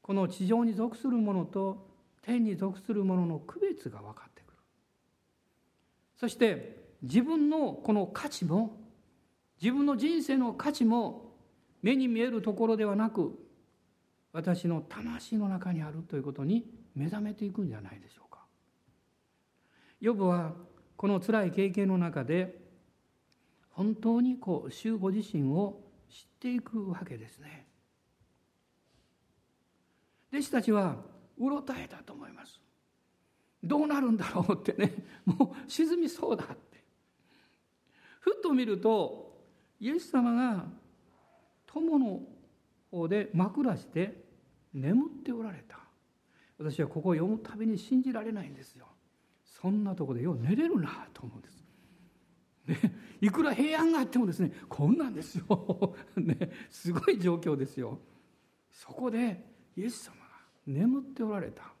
[0.00, 1.86] この地上に属するものと
[2.22, 4.56] 天に属するものの区別が分かってくる。
[6.16, 8.80] そして自分のこの価値も
[9.60, 11.36] 自分の人生の価値も
[11.82, 13.47] 目に見えるところではなく
[14.32, 16.64] 私の魂の中にあるということに
[16.94, 18.44] 目覚めていくんじゃないでしょうか。
[20.00, 20.52] ヨブは
[20.96, 22.60] この辛い経験の中で
[23.70, 27.66] 本当にこう主ご自身を知っていくわけですね。
[30.32, 30.96] 弟子たちは
[31.38, 32.60] うろたえたと思います。
[33.62, 36.84] どうなるんだろうってねもう沈みそうだって
[38.20, 39.36] ふっと見ると
[39.80, 40.66] イエス様が
[41.66, 42.20] 友の
[43.08, 44.24] で枕して
[44.72, 45.78] 眠っておられた。
[46.58, 48.86] 私はここを読むたびに信じられないんですよ。
[49.44, 51.64] そんなとこでよう寝れるなと思うんです、
[52.66, 57.98] ね、いくら平安があってもですねこんなんですよ、 ね、すごい状況ですよ。
[58.70, 59.44] そこで
[59.76, 60.22] イエス様が
[60.66, 61.72] 眠っておられた。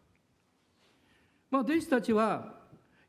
[1.50, 2.57] まあ弟子たちは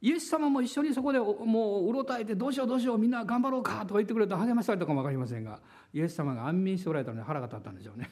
[0.01, 5.59] イエス様も一緒にそこでもううろたえてどうしようどうしようみんな頑張ろうかとか言ってくれた励まされたかも分かりませんが
[5.93, 8.09] イエス様が安眠しておられたので腹が立ったんでしょうね。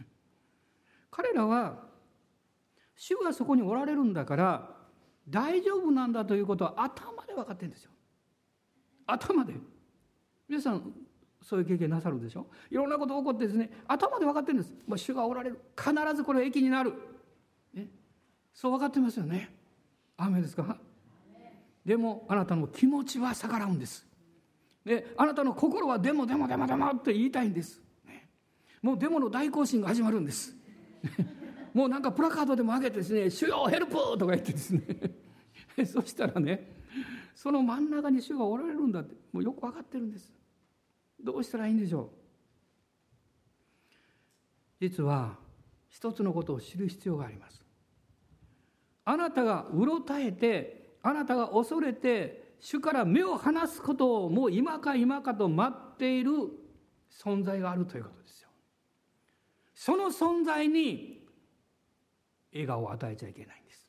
[1.10, 1.84] 彼らは
[2.96, 4.76] 主がそこにおられるんだから
[5.28, 7.90] 大丈夫なんだということは頭で分かってるんですよ。
[9.06, 9.54] 頭で。
[10.48, 10.92] 皆さん
[11.42, 12.46] そういう経験なさるでしょ？
[12.70, 14.72] いろんなこと起こってですね頭で分かってるんです。
[14.86, 15.60] もう主がおられる。
[15.76, 16.94] 必ずこれ益になる、
[17.74, 17.90] ね、
[18.54, 19.54] そう分かってますよね。
[20.16, 20.78] 雨ですか？
[21.84, 24.06] でもあなたの気持ちは逆らうんです。
[24.84, 28.28] であなたの心はでもでもでもでもって言いたいんです、ね、
[28.82, 30.54] もうデモの大行進が始まるんです。
[31.72, 34.82] もうなんかプラカードでも上げてですね「主よヘルプ!」とか言ってですね。
[35.86, 36.72] そしたらね
[37.34, 40.32] その真ん中に主がおられるんだってもうよく分かってるんです。
[41.20, 42.10] どうしたらいいんでしょう。
[44.80, 45.38] 実は
[45.88, 47.64] 一つのことを知る必要があります。
[49.04, 56.32] あなたがうろたえてあなたが恐れて主から目を離すことをもう今か今かと待っている
[57.12, 58.48] 存在があるということですよ。
[59.74, 61.26] その存在に
[62.52, 63.86] 笑顔を与えちゃいけないんです。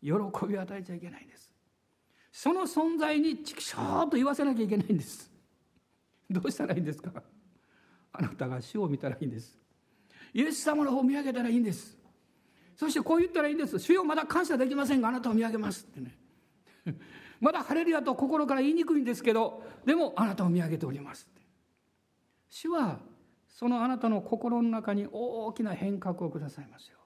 [0.00, 0.10] 喜
[0.48, 1.52] びを与えちゃいけないんです。
[2.32, 5.30] その存在にチキショーと言わせなきゃいけないんです。
[6.30, 7.12] どうしたらいいんですか？
[8.12, 9.58] あなたが主を見たらいいんです。
[10.32, 11.98] イエス様の方を見上げたらいいんです。
[12.76, 13.78] そしてこう言ったらいいんです。
[13.78, 16.16] 主よまだ感謝できませんがあなたを見上げますってね。
[17.40, 21.28] まだハレルヤと心から言いにくいんですけどでもあなたを見上げております
[22.48, 22.98] 主は
[23.48, 26.98] そのあなたの心の中に大きな変革をくださいますよ。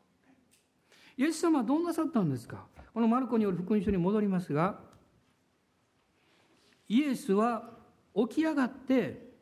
[1.16, 2.66] イエス様はどうなさったんですか？
[2.92, 4.80] このマルコによる福音書に戻りますが
[6.88, 7.70] イエスは
[8.14, 9.32] 起き上がって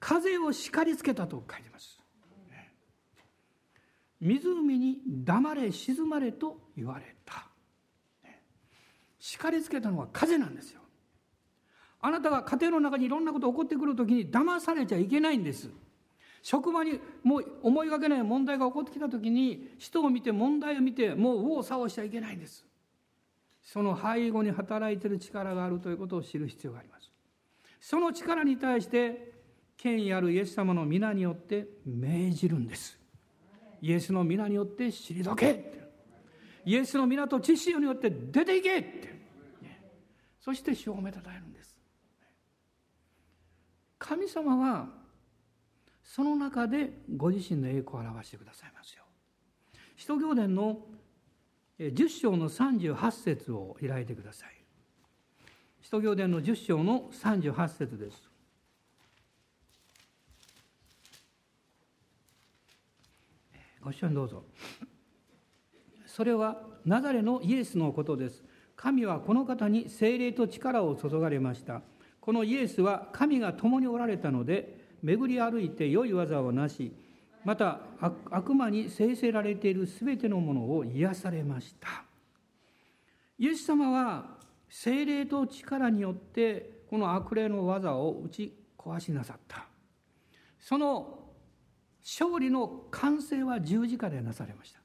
[0.00, 2.00] 風を叱りつけたと書いてます。
[4.20, 7.13] 湖に黙れ沈まれと言われた
[9.24, 10.82] 叱りつけたのは風なんですよ。
[12.02, 15.70] あなたが家庭の中にいろんなこと起こってくる時に騙されちゃいけないんです。
[16.42, 22.66] 職場にもう思いがけない問題が起こってきた時に人を見て問題を見てもう右往左往しちゃいけないんです。
[23.62, 27.10] その背後に働いている力があるということを知る必要があります。
[27.80, 29.32] その力に対して
[29.78, 32.98] 権威あるイエス様の皆によって命じるんです。
[33.80, 35.72] イエスの皆によって退け
[36.66, 39.13] イエスの皆と知識によって出ていけって、
[40.44, 41.74] そして主をめたたえるんです
[43.98, 44.88] 神様は
[46.02, 49.04] その中でご自身の栄光を表してくださいますよ。
[49.96, 50.80] 使徒行伝の
[51.78, 54.50] 10章の38節を開いてください。
[55.80, 58.28] 使徒行伝の10章の38節です。
[63.80, 64.44] ご一緒にどうぞ。
[66.06, 68.44] それはナザレのイエスのことです。
[68.84, 71.80] 神はこの方に精霊と力を注がれました。
[72.20, 76.92] このイエスは神が共におられたので、巡り歩いて良い技をなし
[77.46, 77.80] また
[78.30, 82.04] 悪魔に制せられている全てのものを癒されました。
[83.38, 84.36] イエス様は
[84.68, 89.64] 精霊と力によってこの悪霊の技を打ち壊しなさった。
[90.60, 91.20] その
[92.02, 94.83] 勝利の完成は十字架でなされました。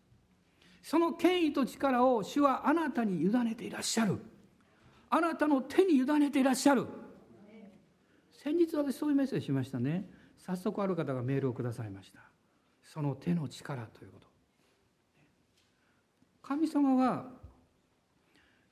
[0.82, 4.20] その権威と力を主はあなたに委ねていらっしゃる。
[5.10, 6.86] あなたの手に委ねていらっしゃる。
[8.32, 10.10] 先日私そういうメッセージしましたね。
[10.38, 12.20] 早速ある方がメールをくださいました。
[12.84, 14.28] その手の力ということ。
[16.42, 17.28] 神様は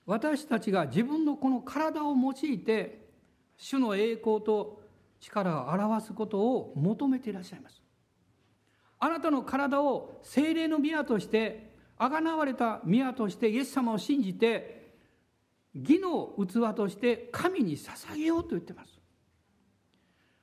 [0.06, 3.08] 私たちが自分のこの体を用いて
[3.58, 4.82] 主の栄光と
[5.20, 7.82] 力を表すことを求めていらっしゃいます。
[9.00, 11.67] あなたの体を精霊の宮として
[11.98, 14.96] あがなわれた宮としてイエス様を信じて
[15.74, 19.00] 義の器として神に捧げようと言ってます。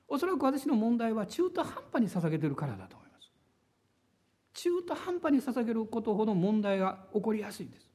[0.07, 3.31] おそらく私の問題は中途半端に捧げてるからだと思います。
[4.55, 7.91] 中途半端に捧げることほど問題が起こりやすいんです。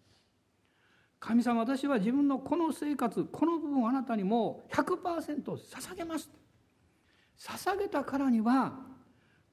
[1.20, 6.30] 神様私は自分のこの生活この部分をあなたにも100%捧げます。
[7.38, 8.74] 捧げたからには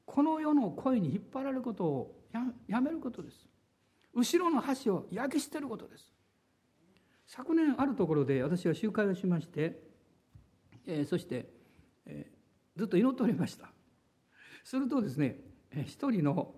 [0.05, 2.23] この世の声に引っ張られることを
[2.69, 3.47] やめることです。
[4.17, 6.11] 後ろの橋を焼き捨てることです。
[7.27, 9.79] 昨年あるところで私は集会をしまして、
[10.87, 11.51] えー、そして、
[12.07, 13.69] えー、ずっと祈っておりました。
[14.65, 15.41] するとですね
[15.85, 16.55] 一人の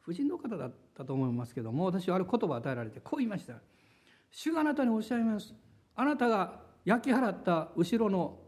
[0.00, 3.54] 婦人の方だったと思いますけども私はある言葉を与えられてこう言いました
[4.32, 5.54] 「主があなたにおっしゃいます。
[5.94, 8.40] あなたが焼き払った後ろの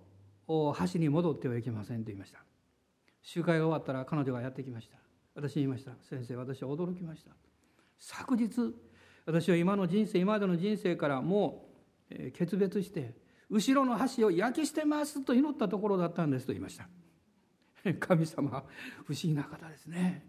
[0.48, 2.42] 橋に戻ってはいけません」と言いました。
[3.22, 4.98] 集会が終わったら彼女がやってきました。
[5.34, 7.30] 私に言いました「先生私は驚きました」
[7.98, 8.74] 昨日
[9.24, 11.68] 私は今の人生今までの人生からも
[12.10, 13.14] う決別して
[13.50, 16.88] 後ろの橋を焼き捨てますと祈ったところだったんですと言いました。
[18.00, 18.64] 神様
[19.04, 20.26] 不思議な方ですね。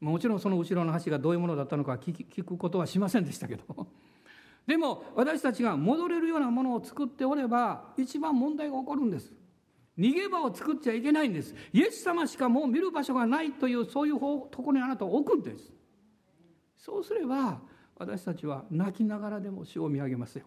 [0.00, 3.88] もちろんその後ろの橋がどういうものだったのか聞くことはしませんでしたけど。
[4.66, 9.32] でも私たちが戻れるようなものを作っておれば一番問題が起こるんです。
[9.96, 11.54] 逃げ場を作っちゃいけないんです。
[11.72, 15.75] イエス様しかもう見る場所がないというそういうところにあなたを置くんです。
[16.86, 17.58] そうすれば
[17.96, 20.44] 私たちは泣きながらでも主を見上げますよ。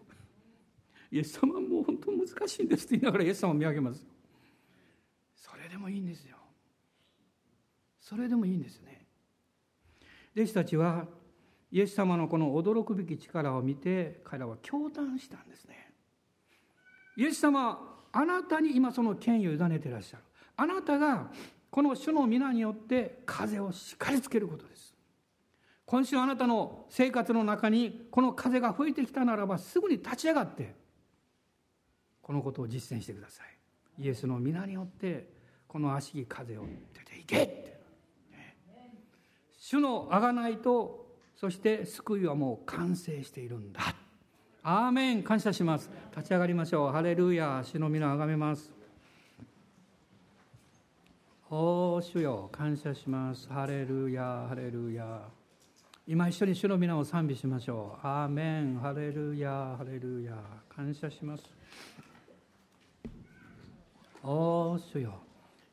[1.12, 4.06] イエス様もう本当難しいんですって言いながらイエス様を見上げます
[5.34, 6.36] それでもいいんですよ。
[8.00, 9.04] それでもいいんですね。
[10.34, 11.04] 弟子たちは
[11.70, 15.92] イエス様のこの驚くべき力を見て彼らは驚嘆したんですね。
[17.18, 20.22] イエス様あなたに今その権威を委ねていらっしゃる。
[20.56, 21.30] あなたが
[21.70, 24.89] この主の皆によって風をしっかりつけることです。
[25.90, 30.72] 今週あなたの生活の中にこの風が吹いてきたならばすぐに立ち上がって
[32.22, 33.46] このことを実践してください。
[34.04, 35.32] イエスの皆によって
[35.66, 36.64] この悪しき風を
[36.94, 37.80] 出ていけって、
[39.58, 43.80] 主の贖いとそして救いはもう完成しているんだ。
[44.62, 45.24] アーメン。
[45.24, 45.90] 感謝します。
[46.16, 46.92] 立ち上がりましょう。
[46.92, 47.62] ハレルヤ。
[47.64, 48.72] 主の皆あがめます。
[51.50, 52.48] おー主よ。
[52.52, 53.48] 感謝します。
[53.48, 54.46] ハレルヤ。
[54.48, 55.39] ハレルヤ。
[56.10, 58.04] 今一緒に主の皆を賛美しましょう。
[58.04, 58.80] アーメン。
[58.80, 59.76] ハレルヤ。
[59.78, 60.34] ハレルヤ。
[60.68, 61.44] 感謝します。
[64.24, 65.20] おー主よ。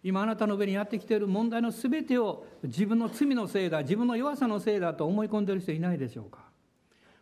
[0.04, 6.42] 今あなたの上にやってきている問題の全てを自分の罪のせいだ自分の弱さのせいだと思い込んでいる人いないでしょうか。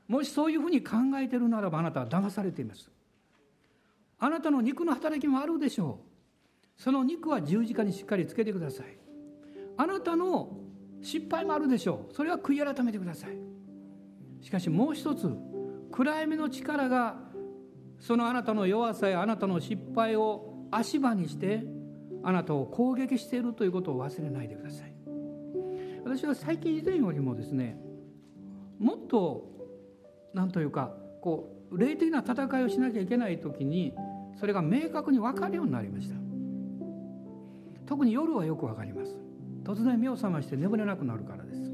[0.09, 2.91] もしそういうふうに考えているならばあなたは騙されています。
[4.19, 6.01] あなたの肉の働きもあるでしょ
[6.77, 6.81] う。
[6.81, 8.97] その肉は十字架にしっかりつけてください。
[9.77, 10.64] あなたの
[11.05, 12.13] 失敗もあるでしょう。
[12.13, 13.37] それは悔い改めてください。
[14.41, 15.29] しかしもう一つ
[15.91, 17.17] 暗闇の力が
[17.99, 21.63] そのあなたの弱さやあなたの失敗を足場にして
[22.23, 24.93] あなたを攻撃しているということを忘れないでください。
[26.03, 27.77] 私は最近以前よりもですね
[28.79, 29.49] もっと
[30.33, 33.93] 何というかこう霊的な戦いをしなきゃいけない時に
[34.39, 36.15] それが明確に分かるようになりました。
[37.85, 39.24] 特に夜はよく分かります。
[39.65, 41.71] 突然目を覚まして眠れなくなるからです。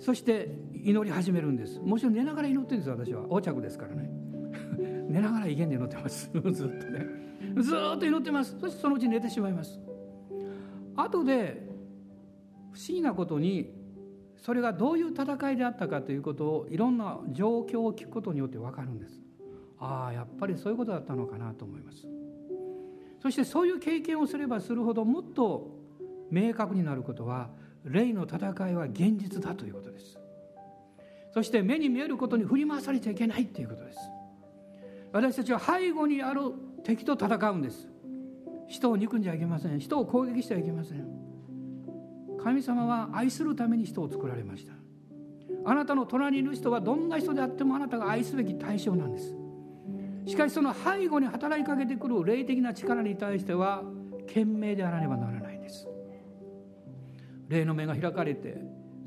[0.00, 0.48] そして
[0.82, 1.78] 祈り始めるんです。
[1.78, 3.22] もちろん寝ながら祈ってるんです私は。
[3.22, 4.10] 横着ですからね。
[5.08, 6.30] 寝ながら威厳で祈ってます。
[6.32, 7.06] ずっとね。
[7.58, 8.58] ずっと祈ってます。
[8.58, 9.78] そしてそのうち寝てしまいます。
[10.96, 11.68] 後で
[12.72, 13.74] 不思議なことに
[14.36, 19.20] それがどういう戦いであったかということをいろんな状況を聞くことによって分かるんです。
[19.78, 22.06] ああやっぱりそういうことだったのかなと思います。
[23.20, 25.79] そしてそういう経験をすればするほどもっと
[26.30, 27.50] 明確になることは
[27.84, 30.18] 霊の戦いは現実だということです。
[31.32, 33.98] そして目に見えることに振り回されちゃいけないということです。
[35.12, 36.40] 私たちは背後にある
[36.84, 37.88] 敵と戦うんです。
[38.68, 39.80] 人を憎んじゃいけません。
[39.80, 41.06] 人を攻撃してはいけません。
[42.42, 44.72] 神様は愛するために人を作られました。
[45.64, 49.34] あなたの隣にいる人はどんな人であってもあなたが愛すべき対象なんです。
[50.26, 53.82] しかしその背後に働きかけてくる霊的な力に対しては
[54.28, 55.49] 懸命であらねばならない。
[57.50, 58.56] 霊の目が開かれて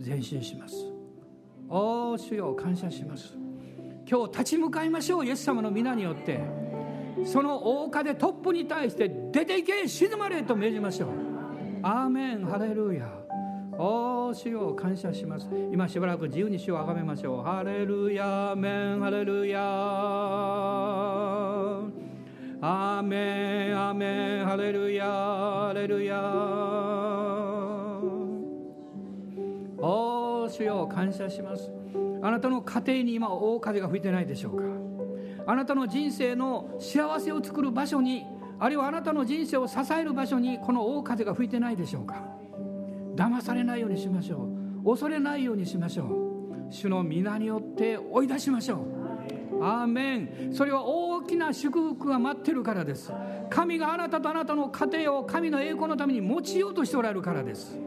[0.05, 0.75] 前進します。
[1.69, 3.37] おお主よ感謝します。
[4.05, 6.41] 今日立ち向かいましょうイエス様の皆によって。
[7.25, 11.09] その大風トップに対して出ていけ静まれと命じましょう。
[11.83, 13.09] アーメンハレルヤ。
[13.77, 15.47] おー主を感謝します。
[15.71, 17.43] 今しばらく自由に主をあがめましょう。
[17.43, 19.61] ハレルヤアメンハレルヤ。
[22.65, 27.42] アーメンアーメンハレルヤハレルヤ。
[29.85, 31.69] おー主よ感謝します。
[32.21, 34.63] あなたの家庭に今大風が吹いてないでしょうか。
[35.45, 38.23] あなたの人生の幸せを作る場所に
[38.59, 42.23] あるいはあなたの人生を支える場所にこの大風が吹いてないでしょうか。
[43.15, 44.47] 騙されないようにしましょ
[44.85, 44.89] う。
[44.89, 46.71] 恐れないようにしましょう。
[46.71, 48.85] 主の皆によって追い出しましょ
[49.59, 49.61] う。
[49.61, 50.53] アーメン。
[50.53, 53.11] それは大きな祝福が待ってるからです。
[53.49, 57.77] 神があなたとあなたの家庭を神の栄光のために用いようとしておられるからです。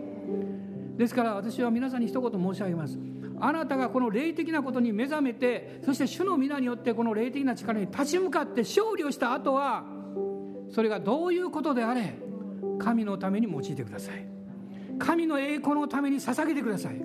[0.97, 2.99] ですから私は皆さんに一言申し上げます。
[3.39, 9.85] あなたがこの霊的なことに目覚めてそして主の皆によってこの霊的な力に立ち向かって勝利をした後は
[10.71, 12.15] それがどういうことであれ
[12.79, 14.27] 神のために用いてください。
[14.99, 17.03] 神の栄光のために捧げてください。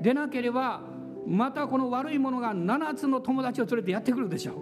[0.00, 0.80] でなければ
[1.26, 4.54] またこの悪いものが7つの友達を連れてやってくるでしょう。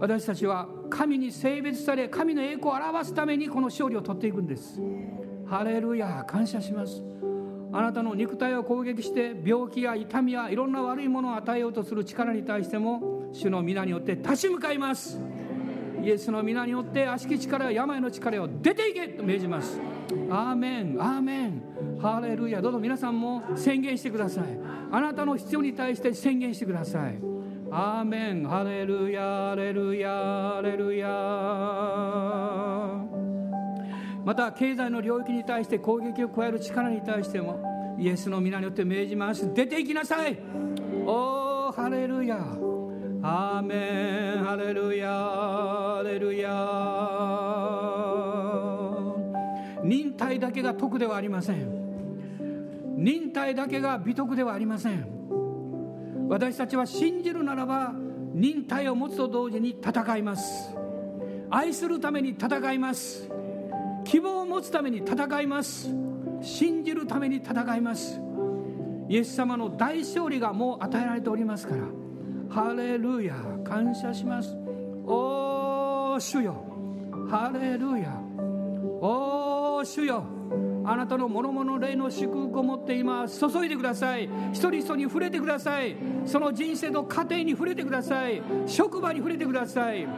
[0.00, 4.80] 私たちは神に性別され神の栄光を表すためにこの勝利を取っていくんです。
[5.46, 7.02] ハレルヤ感謝します。
[7.72, 15.20] あなたの肉体を攻撃して病気や痛みやいろんな悪いものを与えようとする力に対しても主の皆によって立ち向かいます。
[16.02, 19.80] イエスの皆によって悪しき力や病の力を出ていけと命じます。
[20.30, 20.96] アーメン。
[21.00, 21.62] アーメン。
[22.00, 22.62] ハレルヤ。
[22.62, 24.44] どうぞ皆さんも宣言してください。
[24.90, 27.18] あなたの必要に対して宣言してください。
[27.70, 28.44] アーメン。
[28.44, 29.20] ハレルヤ。
[29.50, 30.08] ハレルヤ。
[30.08, 31.08] ハレルヤ。
[34.28, 39.54] また経済の領域に対して攻撃を加える力に対してもイエスの皆によって命じます。
[39.54, 40.38] 出ていきなさい。
[41.06, 42.36] おーハレルヤ。
[43.22, 44.44] アーメン。
[44.44, 45.08] ハレルヤ。
[45.08, 46.50] ハレルヤ。
[49.82, 52.98] 忍耐だけが徳ではありません。
[52.98, 55.06] 忍耐だけが美徳ではありません。
[56.28, 57.94] 私たちは信じるならば
[58.34, 60.76] 忍耐を持つと同時に戦います。
[61.48, 63.37] 愛するために戦います。
[64.08, 65.90] 希望を持つために戦います。
[66.40, 68.18] 信じるために戦います。
[69.06, 71.82] イエス様の大勝利がもう与えられておりますから。
[72.48, 73.34] ハレルヤ。
[73.62, 74.56] 感謝します。
[75.04, 76.64] おー主よ。
[77.28, 78.18] ハレルヤ。
[79.02, 80.24] おー主よ。
[80.86, 84.24] あなたの諸々霊の祝福を持って今注いでください。
[84.52, 85.94] 一人一人に触れてください。
[86.24, 88.40] その人生の家庭に触れてください。
[88.64, 90.08] 職場に触れてください。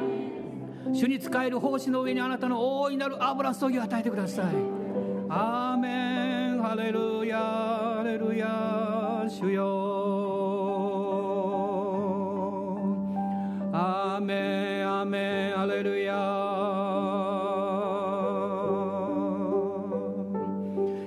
[0.92, 4.46] 主に仕える奉仕の上にあなたの大いなる油注ぎを与えてください。
[5.28, 6.62] アーメン。
[6.62, 7.38] ハレルヤ。
[7.38, 9.24] ハレルヤ。
[9.28, 9.62] 主よ。
[13.72, 14.88] アーメン。
[14.88, 15.52] アーメン。
[15.54, 16.10] ハレルヤ。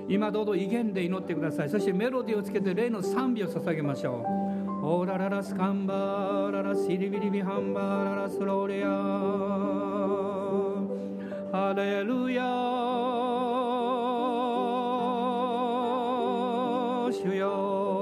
[0.07, 1.69] 今どうぞ威厳で祈ってください。
[1.69, 4.42] そしてメロディーをつけて霊の賛美を捧げましょう。
[4.85, 8.89] オーラララスカンバーララシリビリビハンバーララスローレア。
[11.57, 12.43] ハレルヤ
[17.13, 17.93] 主よ。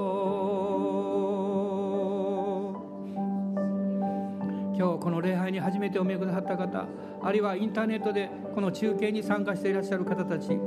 [4.76, 6.88] 今日この礼拝に初めてお見えくださった方
[7.22, 10.58] あるいはインターネットでこの中継に参加していらっしゃる方たち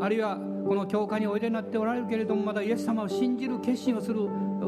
[0.00, 4.26] あるいはこの教会においでになっておられるけれどもまだイエス様を信じる決心をする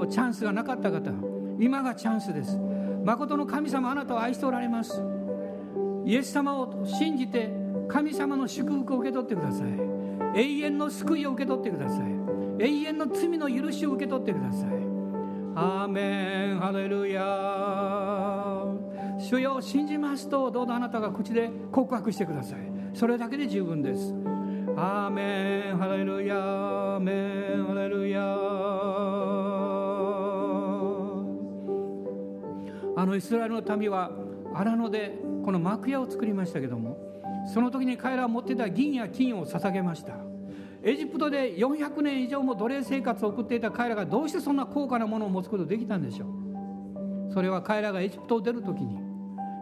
[0.09, 1.11] チャンスがなかった方。
[1.59, 2.59] 今がチャンスです。
[3.05, 5.03] 誠の神様あなたを愛しておられます。
[6.05, 7.51] イエス様を信じて
[7.89, 9.66] 神様の祝福を受け取ってください。
[10.34, 12.03] 永遠の救いを受け取ってください。
[12.61, 14.68] 永遠の罪の許しを受け取ってください。
[15.55, 16.59] アーメン。
[16.61, 18.64] ハレルヤ
[19.18, 22.59] 主よ信じますとどうぞあなたが口で告白してください。
[22.95, 24.14] それだけで十分です。
[24.76, 25.76] アーメン。
[25.78, 27.64] ハレルヤアーメン。
[27.64, 28.20] ハレルヤ
[32.99, 34.11] あのイスラエルの民は
[34.53, 36.99] 荒野でこの幕屋を作りましたけども
[37.55, 40.14] その時に彼らは持っていた銀や金を捧げました。
[40.82, 47.32] エジプトで400年以上も奴隷生活を送っていた彼らがどうしてそんな高価なものを持つことができたんでしょう。
[47.32, 48.99] それは彼らがエジプトを出る時に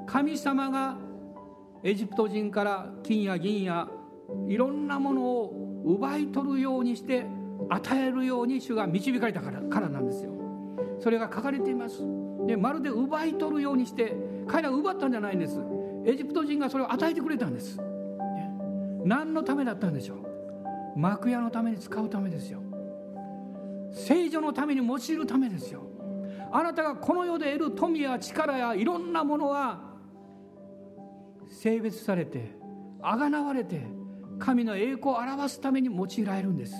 [0.06, 0.96] 神様が
[1.84, 3.86] エジプト人から金や銀や
[4.48, 7.26] いろんなものを奪い取るようにして
[7.68, 10.32] 与えるように主が導かれたからからなんですよ。
[11.00, 12.25] それが書かれています。
[12.46, 14.16] でまるで奪い取るようにして
[14.46, 15.60] 彼らが奪ったんじゃないんです。
[16.04, 17.80] エジプト人がそれを与えてくれたんです。
[19.04, 20.14] 何のためだったんでしょ
[20.94, 20.98] う？
[20.98, 22.62] 幕屋のために使うためですよ。
[23.92, 25.82] 聖女のために用いるためですよ。
[26.52, 29.80] あなたがこの世で得る富や力やいろんなものは
[31.48, 32.56] 性別されて
[33.02, 33.86] あがなわれて
[34.38, 36.74] 神の栄光を表すために用いられるんです。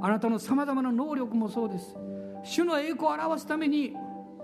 [0.00, 1.96] あなたのさまざまな能力もそうです。
[2.44, 3.94] 主の栄光を表すために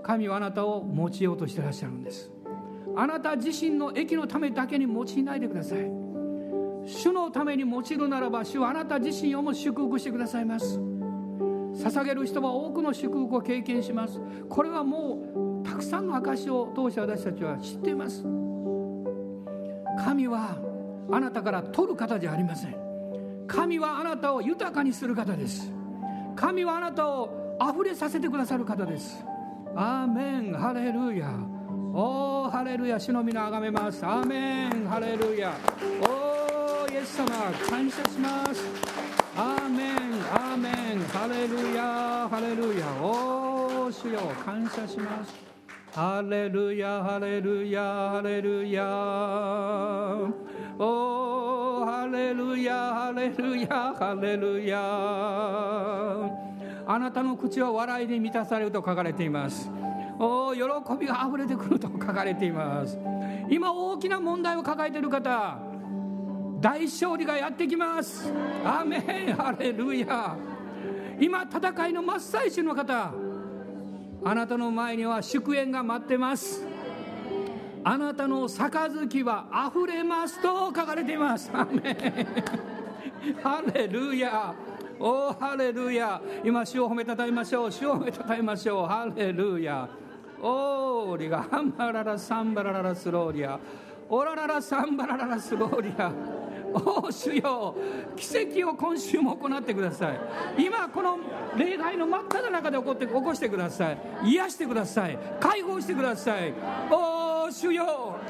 [0.03, 2.31] 神はあなたを用いようとしてらっしゃるんです。
[2.97, 5.91] あなた自身の益のためだけに用いないでください。
[6.85, 10.79] 主のために用いるならば主はあなた自身をも祝福してくださいます。
[10.79, 14.21] 捧げる人は多くの祝福を経験します。
[14.49, 18.23] これはもうたくさんの証を通して私たちは知っています。
[20.05, 20.59] 神は
[21.11, 22.75] あなたから取る方じゃありません。
[23.47, 25.73] 神はあなたを豊かにする方です。
[26.35, 29.25] 神はあなたを溢れさせてくださる方です。
[29.75, 31.31] アーメンハレルヤ
[31.95, 34.05] おーハレルヤ主の皆あがめます。
[34.05, 35.55] アーメンハレルヤ
[36.03, 37.27] おーイエス様
[37.71, 38.63] 感謝します
[39.35, 39.97] アーメン
[40.31, 44.21] アーメンハレルヤハレルヤおー主よ。
[44.45, 45.33] 感謝します。
[45.95, 48.85] ハレルヤハレルヤハレルヤ
[50.79, 54.79] おーハレルヤハレルヤハレルヤ
[56.95, 59.71] あなたの口は笑いで満たされると書かれています。
[60.19, 60.61] お喜
[61.01, 62.99] びがあふれてくると書かれています。
[63.49, 65.59] 今大きな問題を抱えている方
[66.61, 68.31] 大勝利がやってきます。
[68.63, 70.37] アメンハレルヤ。
[71.19, 73.15] 今戦いの真っ最中の方
[74.25, 76.63] あなたの前には祝宴が待ってます。
[77.85, 81.51] あなたの杯は溢れますと書かれています。
[81.55, 83.43] アメン。
[83.43, 84.55] ハレルヤ。
[85.05, 86.21] おーハレルヤ。
[86.45, 87.73] 今主を褒めたたえましょう。
[87.73, 88.87] 主を褒めたたえましょう。
[88.87, 89.89] ハレルヤ。
[90.41, 93.59] オーリがハンバララサンバラララスローリア。
[94.09, 96.13] オラララサンバラララスローリア。
[96.73, 97.75] おお主よ。
[98.15, 100.21] 奇跡を今週も行ってください。
[100.57, 101.19] 今この
[101.57, 103.99] 礼拝の真っ只中で起こって起こしてください。
[104.25, 105.19] 癒してください。
[105.41, 106.55] 解放してください。
[106.93, 108.21] おお主よ。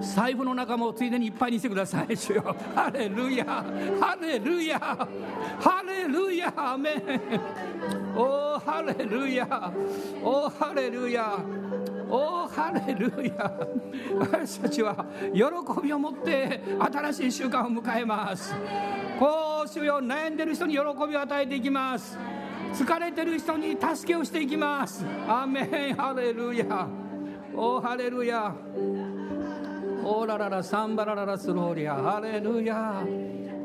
[0.00, 2.16] 財布の中もついでにいっぱいにしてください。
[2.16, 2.56] 主よ。
[2.74, 3.44] ハレルヤ。
[3.44, 4.78] ハレルヤ。
[4.78, 6.52] ハレルヤ。
[6.56, 7.02] アメン。
[8.16, 9.72] おおハレルヤ。
[10.22, 11.38] おおハレルヤ。
[12.10, 13.52] おおハレルヤ。
[14.18, 15.42] 私たちは喜
[15.82, 18.54] びを持って新しい習慣を迎えます。
[19.18, 22.18] こう主よ悩んでる人に喜びを与えていきます。
[22.72, 25.04] 疲れてる人に助けをしていきます。
[25.28, 25.94] アメン。
[25.94, 26.88] ハレルヤ。
[27.54, 28.54] おハレルヤ。
[30.08, 31.96] オーラララサンバラララスローリア。
[31.96, 33.04] ハレルヤ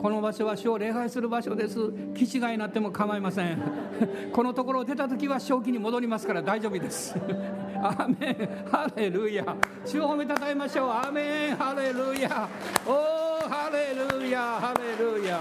[0.02, 1.78] この場所は主を礼拝する場所です。
[2.14, 3.58] 気違いになっても構いません。
[4.34, 7.16] このところを出た時は正気に戻りますから大丈夫です。
[7.82, 8.70] アーメン。
[8.70, 10.89] ハレルヤ主を褒めたたえましょう。
[10.89, 11.56] アーメン。
[11.56, 12.50] ハレルヤ
[12.86, 15.39] おーハレルヤハレルヤ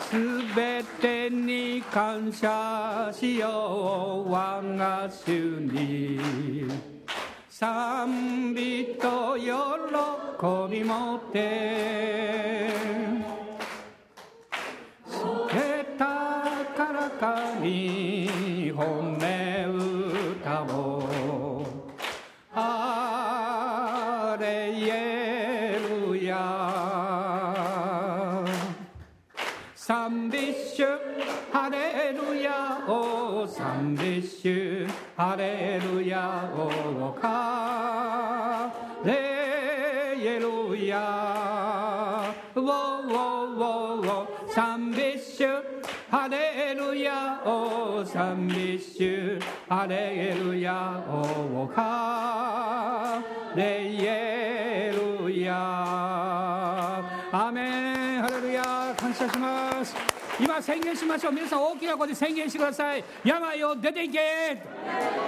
[0.00, 0.16] す
[0.56, 4.32] べてに感謝しよう。
[4.32, 6.93] 我が主に。
[7.56, 9.44] 賛美と喜
[10.68, 12.68] び持って
[15.96, 21.64] 高らかに褒め歌を
[22.50, 25.78] ハレイエ
[26.10, 26.34] ルヤ
[29.76, 30.84] 賛美主
[31.52, 34.63] ハレルヤお賛美主
[35.16, 38.68] ハレルヤおハ
[39.04, 42.68] レイエルヤウォウォ
[43.52, 45.46] ウォウォ賛美主
[46.10, 49.38] ハレルヤお賛美主
[49.68, 53.22] ハレルヤおハ
[53.54, 55.54] レイエルヤ
[57.30, 61.32] アメンハレルヤ感謝します今宣言しましょう。
[61.32, 63.04] 皆さん大きな声で宣言してください。
[63.24, 64.62] 病を出ていけ。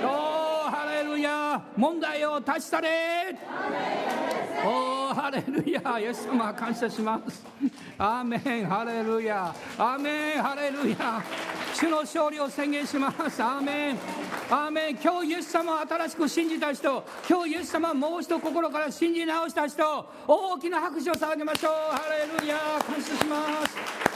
[0.03, 1.63] おーハレルヤ。
[1.77, 3.37] 問題を断ち去れ。
[4.65, 5.99] おーハレルヤ。
[6.01, 7.45] イエス様感謝します。
[7.97, 8.67] アーメン。
[8.67, 9.55] ハレルヤ。
[9.79, 10.43] アーメン。
[10.43, 11.23] ハレルヤ。
[11.73, 13.41] 主の勝利を宣言します。
[13.41, 13.99] アーメン。
[14.51, 14.97] アーメン。
[14.97, 17.05] 今日イエス様を新しく信じた人。
[17.29, 20.11] 今日イエス様をもう一度心から信じ直した人。
[20.27, 21.73] 大きな拍手を捧げましょう。
[21.95, 22.57] ハレルヤ。
[22.85, 24.16] 感謝します。